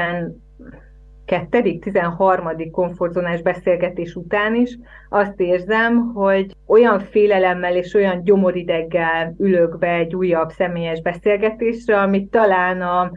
[1.30, 2.72] 12., 13.
[2.72, 4.78] komfortzónás beszélgetés után is
[5.10, 12.30] azt érzem, hogy olyan félelemmel és olyan gyomorideggel ülök be egy újabb személyes beszélgetésre, amit
[12.30, 13.12] talán a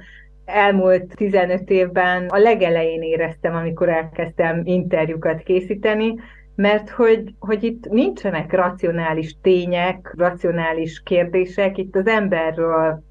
[0.44, 6.14] elmúlt 15 évben a legelején éreztem, amikor elkezdtem interjúkat készíteni,
[6.54, 13.02] mert hogy, hogy itt nincsenek racionális tények, racionális kérdések, itt az emberről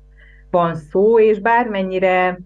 [0.52, 2.40] van szó, és bármennyire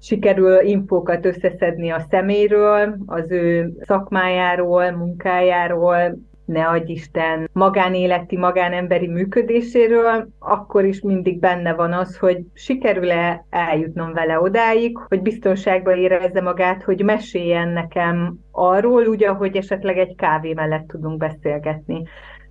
[0.00, 6.18] sikerül infókat összeszedni a szeméről, az ő szakmájáról, munkájáról,
[6.50, 14.12] ne adj Isten, magánéleti, magánemberi működéséről, akkor is mindig benne van az, hogy sikerül-e eljutnom
[14.12, 20.52] vele odáig, hogy biztonságban érezze magát, hogy meséljen nekem arról, úgy, ahogy esetleg egy kávé
[20.52, 22.02] mellett tudunk beszélgetni.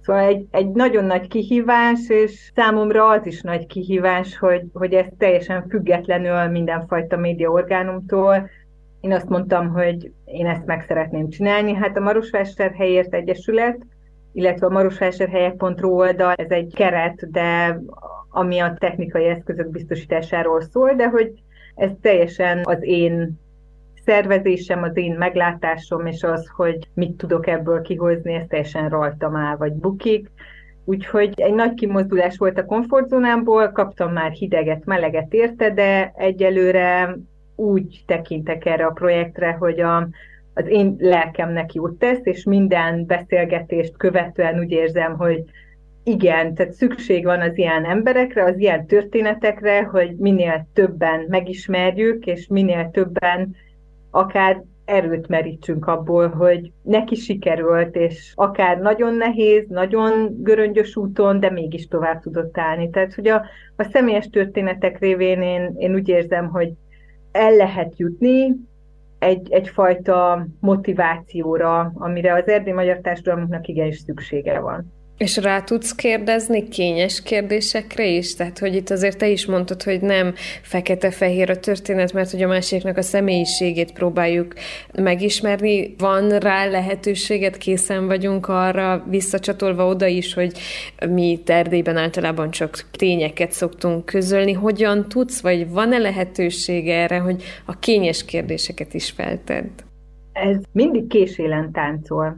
[0.09, 5.05] Szóval egy, egy nagyon nagy kihívás, és számomra az is nagy kihívás, hogy, hogy ez
[5.17, 8.49] teljesen függetlenül mindenfajta médiaorgánumtól.
[9.01, 11.73] Én azt mondtam, hogy én ezt meg szeretném csinálni.
[11.73, 13.77] Hát a Marosvásárhelyért Egyesület,
[14.33, 17.79] illetve a marosvásárhelyek.ru oldal, ez egy keret, de
[18.29, 21.31] ami a technikai eszközök biztosításáról szól, de hogy
[21.75, 23.39] ez teljesen az én
[24.09, 29.55] szervezésem, az én meglátásom, és az, hogy mit tudok ebből kihozni, ez teljesen rajtam áll,
[29.55, 30.31] vagy bukik.
[30.85, 37.17] Úgyhogy egy nagy kimozdulás volt a komfortzónámból, kaptam már hideget, meleget érte, de egyelőre
[37.55, 40.07] úgy tekintek erre a projektre, hogy a,
[40.53, 45.43] az én lelkemnek jót tesz, és minden beszélgetést követően úgy érzem, hogy
[46.03, 52.47] igen, tehát szükség van az ilyen emberekre, az ilyen történetekre, hogy minél többen megismerjük, és
[52.47, 53.55] minél többen
[54.11, 61.49] akár erőt merítsünk abból, hogy neki sikerült, és akár nagyon nehéz, nagyon göröngyös úton, de
[61.49, 62.89] mégis tovább tudott állni.
[62.89, 63.45] Tehát, hogy a,
[63.75, 66.71] a személyes történetek révén én, én úgy érzem, hogy
[67.31, 68.55] el lehet jutni
[69.19, 74.98] egy, egyfajta motivációra, amire az erdély magyar társadalmunknak igenis szüksége van.
[75.19, 78.35] És rá tudsz kérdezni kényes kérdésekre is?
[78.35, 82.47] Tehát, hogy itt azért te is mondtad, hogy nem fekete-fehér a történet, mert hogy a
[82.47, 84.53] másiknak a személyiségét próbáljuk
[84.93, 85.95] megismerni.
[85.97, 90.51] Van rá lehetőséget, készen vagyunk arra, visszacsatolva oda is, hogy
[91.09, 94.53] mi terdében általában csak tényeket szoktunk közölni.
[94.53, 99.69] Hogyan tudsz, vagy van-e lehetőség erre, hogy a kényes kérdéseket is feltedd?
[100.33, 102.37] Ez mindig késélen táncol.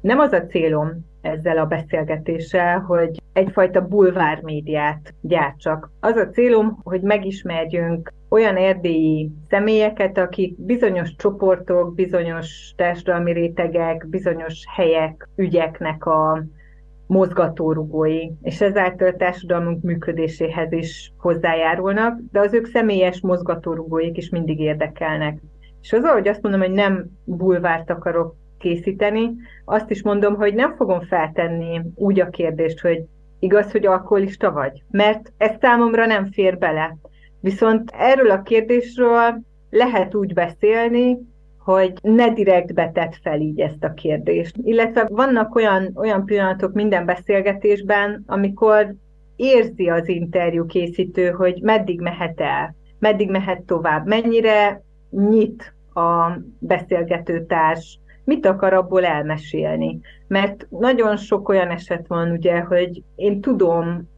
[0.00, 5.90] Nem az a célom, ezzel a beszélgetéssel, hogy egyfajta bulvár médiát gyártsak.
[6.00, 14.64] Az a célom, hogy megismerjünk olyan erdélyi személyeket, akik bizonyos csoportok, bizonyos társadalmi rétegek, bizonyos
[14.74, 16.44] helyek, ügyeknek a
[17.06, 24.60] mozgatórugói, és ezáltal a társadalmunk működéséhez is hozzájárulnak, de az ők személyes mozgatórugóik is mindig
[24.60, 25.40] érdekelnek.
[25.82, 29.30] És az, ahogy azt mondom, hogy nem bulvárt akarok készíteni,
[29.64, 33.04] azt is mondom, hogy nem fogom feltenni úgy a kérdést, hogy
[33.38, 34.82] igaz, hogy alkoholista vagy?
[34.90, 36.96] Mert ez számomra nem fér bele.
[37.40, 41.18] Viszont erről a kérdésről lehet úgy beszélni,
[41.58, 44.56] hogy ne direkt betett fel így ezt a kérdést.
[44.62, 48.94] Illetve vannak olyan, olyan pillanatok minden beszélgetésben, amikor
[49.36, 57.98] érzi az interjú készítő, hogy meddig mehet el, meddig mehet tovább, mennyire nyit a beszélgetőtárs
[58.24, 60.00] mit akar abból elmesélni.
[60.26, 64.08] Mert nagyon sok olyan eset van, ugye, hogy én tudom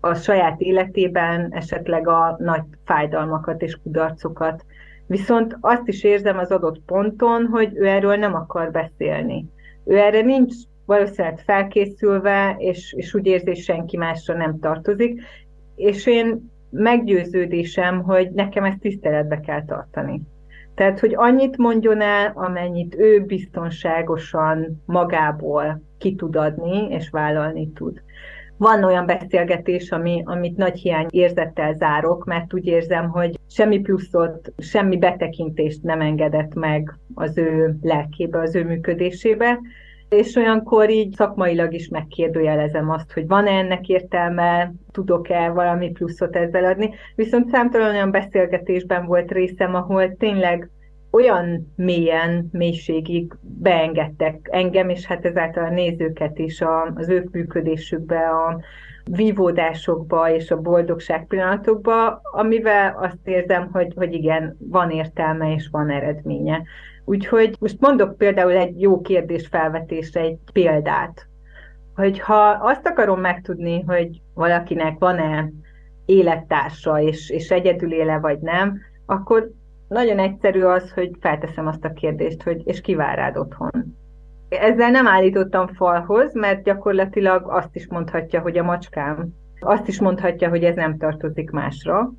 [0.00, 4.64] a saját életében esetleg a nagy fájdalmakat és kudarcokat,
[5.06, 9.46] viszont azt is érzem az adott ponton, hogy ő erről nem akar beszélni.
[9.84, 10.54] Ő erre nincs
[10.86, 15.22] valószínűleg felkészülve, és, és úgy érzi, senki másra nem tartozik,
[15.76, 20.20] és én meggyőződésem, hogy nekem ezt tiszteletbe kell tartani.
[20.74, 28.02] Tehát, hogy annyit mondjon el, amennyit ő biztonságosan magából ki tud adni, és vállalni tud.
[28.56, 34.52] Van olyan beszélgetés, ami, amit nagy hiány érzettel zárok, mert úgy érzem, hogy semmi pluszot,
[34.58, 39.58] semmi betekintést nem engedett meg az ő lelkébe, az ő működésébe,
[40.14, 46.64] és olyankor így szakmailag is megkérdőjelezem azt, hogy van-e ennek értelme, tudok-e valami pluszot ezzel
[46.64, 46.94] adni.
[47.14, 50.70] Viszont számtalan olyan beszélgetésben volt részem, ahol tényleg
[51.10, 56.62] olyan mélyen, mélységig beengedtek engem, és hát ezáltal a nézőket is
[56.94, 58.60] az ő működésükbe, a
[59.10, 65.90] vívódásokba és a boldogság pillanatokba, amivel azt érzem, hogy, hogy igen, van értelme és van
[65.90, 66.62] eredménye.
[67.04, 71.26] Úgyhogy most mondok például egy jó kérdés felvetésre egy példát,
[71.94, 75.50] hogy ha azt akarom megtudni, hogy valakinek van-e
[76.04, 79.50] élettársa, és, és egyedül éle vagy nem, akkor
[79.88, 83.96] nagyon egyszerű az, hogy felteszem azt a kérdést, hogy és ki vár rád otthon.
[84.48, 89.28] Ezzel nem állítottam falhoz, mert gyakorlatilag azt is mondhatja, hogy a macskám.
[89.60, 92.12] Azt is mondhatja, hogy ez nem tartozik másra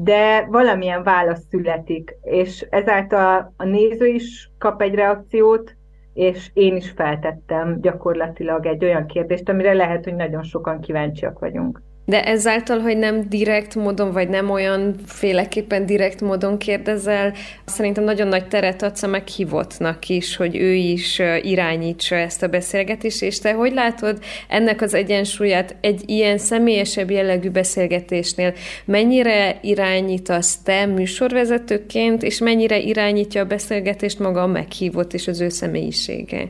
[0.00, 5.76] de valamilyen válasz születik, és ezáltal a néző is kap egy reakciót,
[6.14, 11.82] és én is feltettem gyakorlatilag egy olyan kérdést, amire lehet, hogy nagyon sokan kíváncsiak vagyunk.
[12.08, 17.32] De ezáltal, hogy nem direkt módon, vagy nem olyan féleképpen direkt módon kérdezel,
[17.64, 23.22] szerintem nagyon nagy teret adsz a meghívottnak is, hogy ő is irányítsa ezt a beszélgetést,
[23.22, 28.52] és te hogy látod ennek az egyensúlyát egy ilyen személyesebb jellegű beszélgetésnél?
[28.84, 35.48] Mennyire irányítasz te műsorvezetőként, és mennyire irányítja a beszélgetést maga a meghívott és az ő
[35.48, 36.48] személyisége?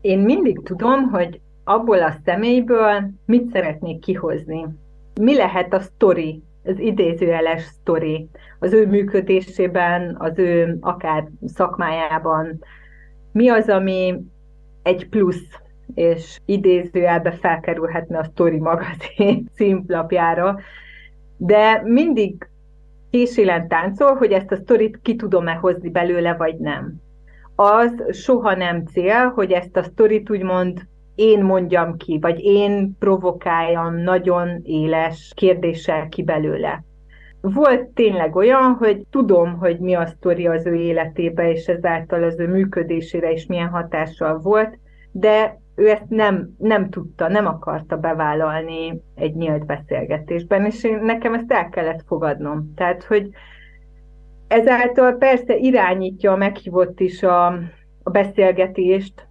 [0.00, 4.64] Én mindig tudom, hogy abból a személyből mit szeretnék kihozni
[5.20, 8.28] mi lehet a sztori, az idézőjeles sztori.
[8.58, 12.58] Az ő működésében, az ő akár szakmájában,
[13.32, 14.20] mi az, ami
[14.82, 15.60] egy plusz,
[15.94, 20.58] és idézőjelbe felkerülhetne a Story magazin címlapjára,
[21.36, 22.48] de mindig
[23.10, 26.94] késélen táncol, hogy ezt a sztorit ki tudom-e hozni belőle, vagy nem.
[27.54, 30.86] Az soha nem cél, hogy ezt a sztorit úgymond
[31.16, 36.84] én mondjam ki, vagy én provokáljam nagyon éles kérdéssel ki belőle.
[37.40, 42.38] Volt tényleg olyan, hogy tudom, hogy mi a sztori az ő életébe, és ezáltal az
[42.38, 44.78] ő működésére is milyen hatással volt,
[45.12, 51.34] de ő ezt nem, nem tudta, nem akarta bevállalni egy nyílt beszélgetésben, és én, nekem
[51.34, 52.72] ezt el kellett fogadnom.
[52.74, 53.28] Tehát, hogy
[54.48, 57.46] ezáltal persze irányítja a meghívott is a,
[58.02, 59.28] a beszélgetést,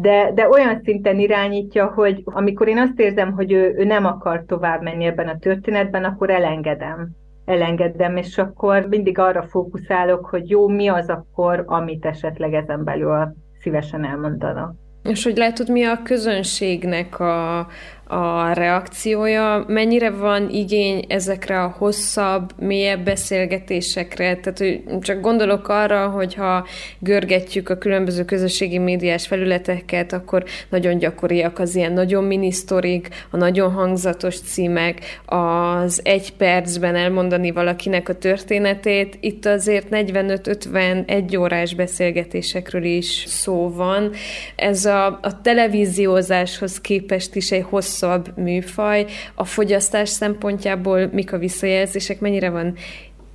[0.00, 4.44] de, de olyan szinten irányítja, hogy amikor én azt érzem, hogy ő, ő nem akar
[4.46, 7.08] tovább menni ebben a történetben, akkor elengedem.
[7.44, 13.34] Elengedem, és akkor mindig arra fókuszálok, hogy jó, mi az akkor, amit esetleg ezen belül
[13.60, 14.74] szívesen elmondanak.
[15.02, 17.66] És hogy látod, mi a közönségnek a,
[18.06, 26.08] a reakciója, mennyire van igény ezekre a hosszabb, mélyebb beszélgetésekre, tehát hogy csak gondolok arra,
[26.08, 26.66] hogyha
[26.98, 33.72] görgetjük a különböző közösségi médiás felületeket, akkor nagyon gyakoriak az ilyen nagyon minisztorik, a nagyon
[33.72, 43.24] hangzatos címek, az egy percben elmondani valakinek a történetét, itt azért 45-50 órás beszélgetésekről is
[43.26, 44.10] szó van.
[44.56, 49.06] Ez a, a televíziózáshoz képest is egy hosszabb hosszabb műfaj.
[49.34, 52.74] A fogyasztás szempontjából mik a visszajelzések, mennyire van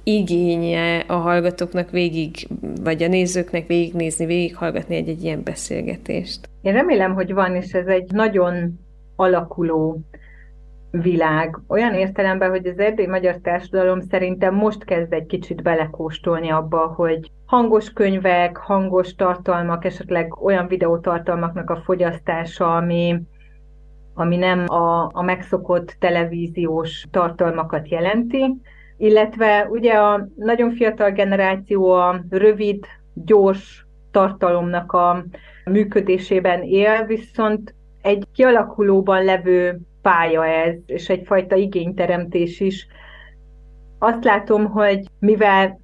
[0.03, 2.47] igénye a hallgatóknak végig,
[2.84, 6.49] vagy a nézőknek végignézni, végighallgatni egy-egy ilyen beszélgetést?
[6.62, 8.80] Én remélem, hogy van, és ez egy nagyon
[9.16, 9.99] alakuló
[10.91, 11.60] világ.
[11.68, 17.32] Olyan értelemben, hogy az erdélyi magyar társadalom szerintem most kezd egy kicsit belekóstolni abba, hogy
[17.45, 23.22] hangos könyvek, hangos tartalmak, esetleg olyan videótartalmaknak a fogyasztása, ami
[24.20, 28.55] ami nem a, a megszokott televíziós tartalmakat jelenti,
[28.97, 35.24] illetve ugye a nagyon fiatal generáció a rövid, gyors tartalomnak a
[35.65, 42.88] működésében él, viszont egy kialakulóban levő pálya ez, és egyfajta igényteremtés is.
[43.99, 45.80] Azt látom, hogy mivel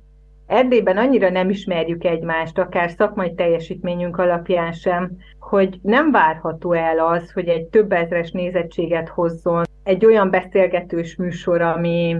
[0.48, 7.32] Erdélyben annyira nem ismerjük egymást, akár szakmai teljesítményünk alapján sem, hogy nem várható el az,
[7.32, 12.18] hogy egy több ezres nézettséget hozzon egy olyan beszélgetős műsor, ami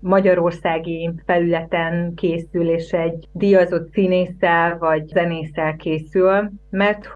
[0.00, 7.10] magyarországi felületen készül, és egy díjazott színésszel vagy zenésszel készül, mert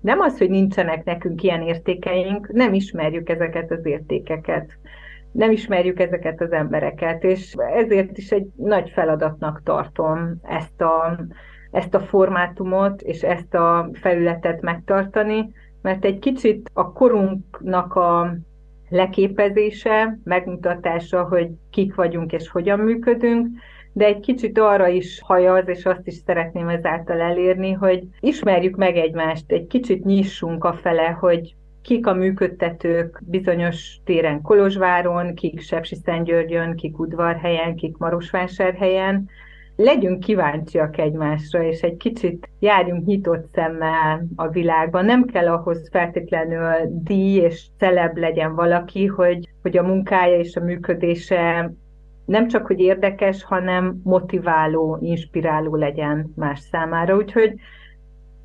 [0.00, 4.78] nem az, hogy nincsenek nekünk ilyen értékeink, nem ismerjük ezeket az értékeket.
[5.32, 11.18] Nem ismerjük ezeket az embereket, és ezért is egy nagy feladatnak tartom ezt a
[11.72, 15.52] ezt a formátumot és ezt a felületet megtartani,
[15.82, 18.36] mert egy kicsit a korunknak a
[18.88, 23.46] leképezése, megmutatása, hogy kik vagyunk és hogyan működünk,
[23.92, 28.96] de egy kicsit arra is hajaz, és azt is szeretném ezáltal elérni, hogy ismerjük meg
[28.96, 36.76] egymást, egy kicsit nyissunk a fele, hogy kik a működtetők bizonyos téren Kolozsváron, kik Sepsiszentgyörgyön,
[36.76, 39.28] kik Udvarhelyen, kik Marosvásárhelyen,
[39.76, 45.04] legyünk kíváncsiak egymásra, és egy kicsit járjunk nyitott szemmel a világban.
[45.04, 50.64] Nem kell ahhoz feltétlenül díj és celeb legyen valaki, hogy, hogy a munkája és a
[50.64, 51.72] működése
[52.24, 57.16] nem csak, hogy érdekes, hanem motiváló, inspiráló legyen más számára.
[57.16, 57.54] Úgyhogy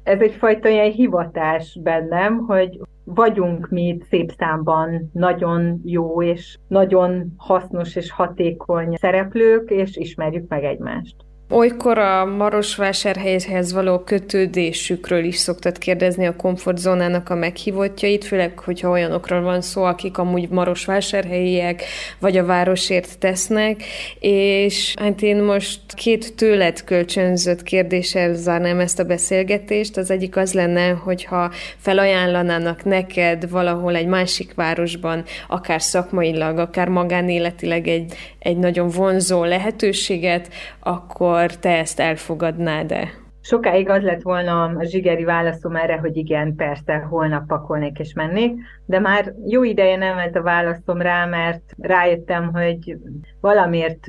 [0.03, 2.79] ez egyfajta ilyen hivatás bennem, hogy
[3.09, 10.63] vagyunk mi szép számban nagyon jó és nagyon hasznos és hatékony szereplők, és ismerjük meg
[10.63, 11.15] egymást.
[11.49, 19.41] Olykor a Marosvásárhelyhez való kötődésükről is szoktad kérdezni a komfortzónának a meghívottjait, főleg, hogyha olyanokról
[19.41, 21.83] van szó, akik amúgy Marosvásárhelyiek,
[22.19, 23.83] vagy a városért tesznek,
[24.19, 29.97] és hát én most két tőled kölcsönzött kérdéssel zárnám ezt a beszélgetést.
[29.97, 37.87] Az egyik az lenne, hogyha felajánlanának neked valahol egy másik városban, akár szakmailag, akár magánéletileg
[37.87, 43.09] egy, egy nagyon vonzó lehetőséget, akkor akkor te ezt elfogadnád-e?
[43.41, 48.59] Sokáig az lett volna a zsigeri válaszom erre, hogy igen, persze, holnap pakolnék és mennék,
[48.85, 52.97] de már jó ideje nem ment a válaszom rá, mert rájöttem, hogy
[53.41, 54.07] valamiért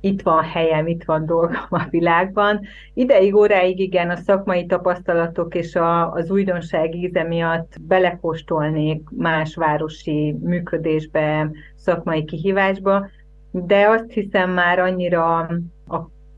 [0.00, 2.60] itt van helyem, itt van dolgom a világban.
[2.94, 10.36] Ideig, óráig igen, a szakmai tapasztalatok és a, az újdonság íze miatt belekóstolnék más városi
[10.40, 13.08] működésbe, szakmai kihívásba,
[13.52, 15.50] de azt hiszem már annyira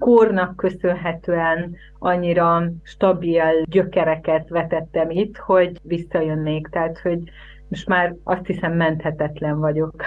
[0.04, 6.68] kornak köszönhetően annyira stabil gyökereket vetettem itt, hogy visszajönnék.
[6.68, 7.18] Tehát, hogy
[7.68, 10.02] most már azt hiszem menthetetlen vagyok.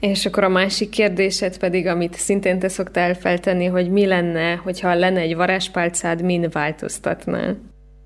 [0.00, 4.94] És akkor a másik kérdésed pedig, amit szintén te szoktál feltenni, hogy mi lenne, hogyha
[4.94, 7.56] lenne egy varázspálcád, min változtatnál?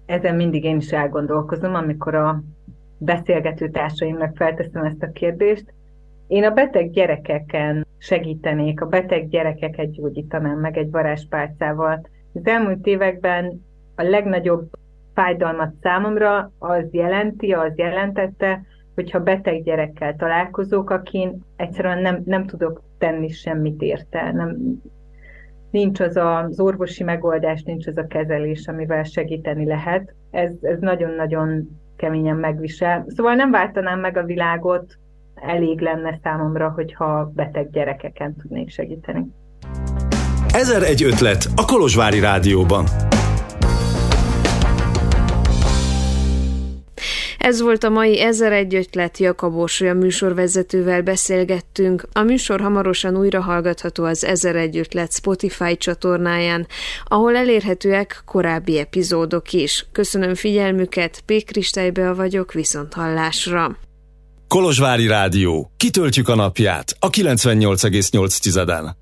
[0.07, 2.43] Ezen mindig én is elgondolkozom, amikor a
[2.99, 5.65] beszélgető társaimnak felteszem ezt a kérdést,
[6.31, 12.09] én a beteg gyerekeken segítenék, a beteg gyerekeket gyógyítanám meg egy varázspálcával.
[12.33, 13.65] Az elmúlt években
[13.95, 14.71] a legnagyobb
[15.15, 18.63] fájdalmat számomra az jelenti, az jelentette,
[18.95, 24.33] hogyha beteg gyerekkel találkozok, akin egyszerűen nem, nem tudok tenni semmit érte.
[24.33, 24.57] Nem,
[25.71, 30.15] nincs az az orvosi megoldás, nincs az a kezelés, amivel segíteni lehet.
[30.31, 33.05] Ez, ez nagyon-nagyon keményen megvisel.
[33.09, 34.99] Szóval nem váltanám meg a világot,
[35.41, 39.27] elég lenne számomra, hogyha beteg gyerekeken tudnék segíteni.
[40.53, 42.85] Ezer egy ötlet a Kolozsvári Rádióban.
[47.39, 52.03] Ez volt a mai Ezer egy ötlet Jakab Orsolya műsorvezetővel beszélgettünk.
[52.13, 56.67] A műsor hamarosan újra hallgatható az Ezer egy ötlet Spotify csatornáján,
[57.05, 59.87] ahol elérhetőek korábbi epizódok is.
[59.93, 63.77] Köszönöm figyelmüket, Pék Kristálybe vagyok, viszont hallásra.
[64.51, 65.73] Kolozsvári Rádió.
[65.77, 68.97] Kitöltjük a napját a 98,8 tizeden.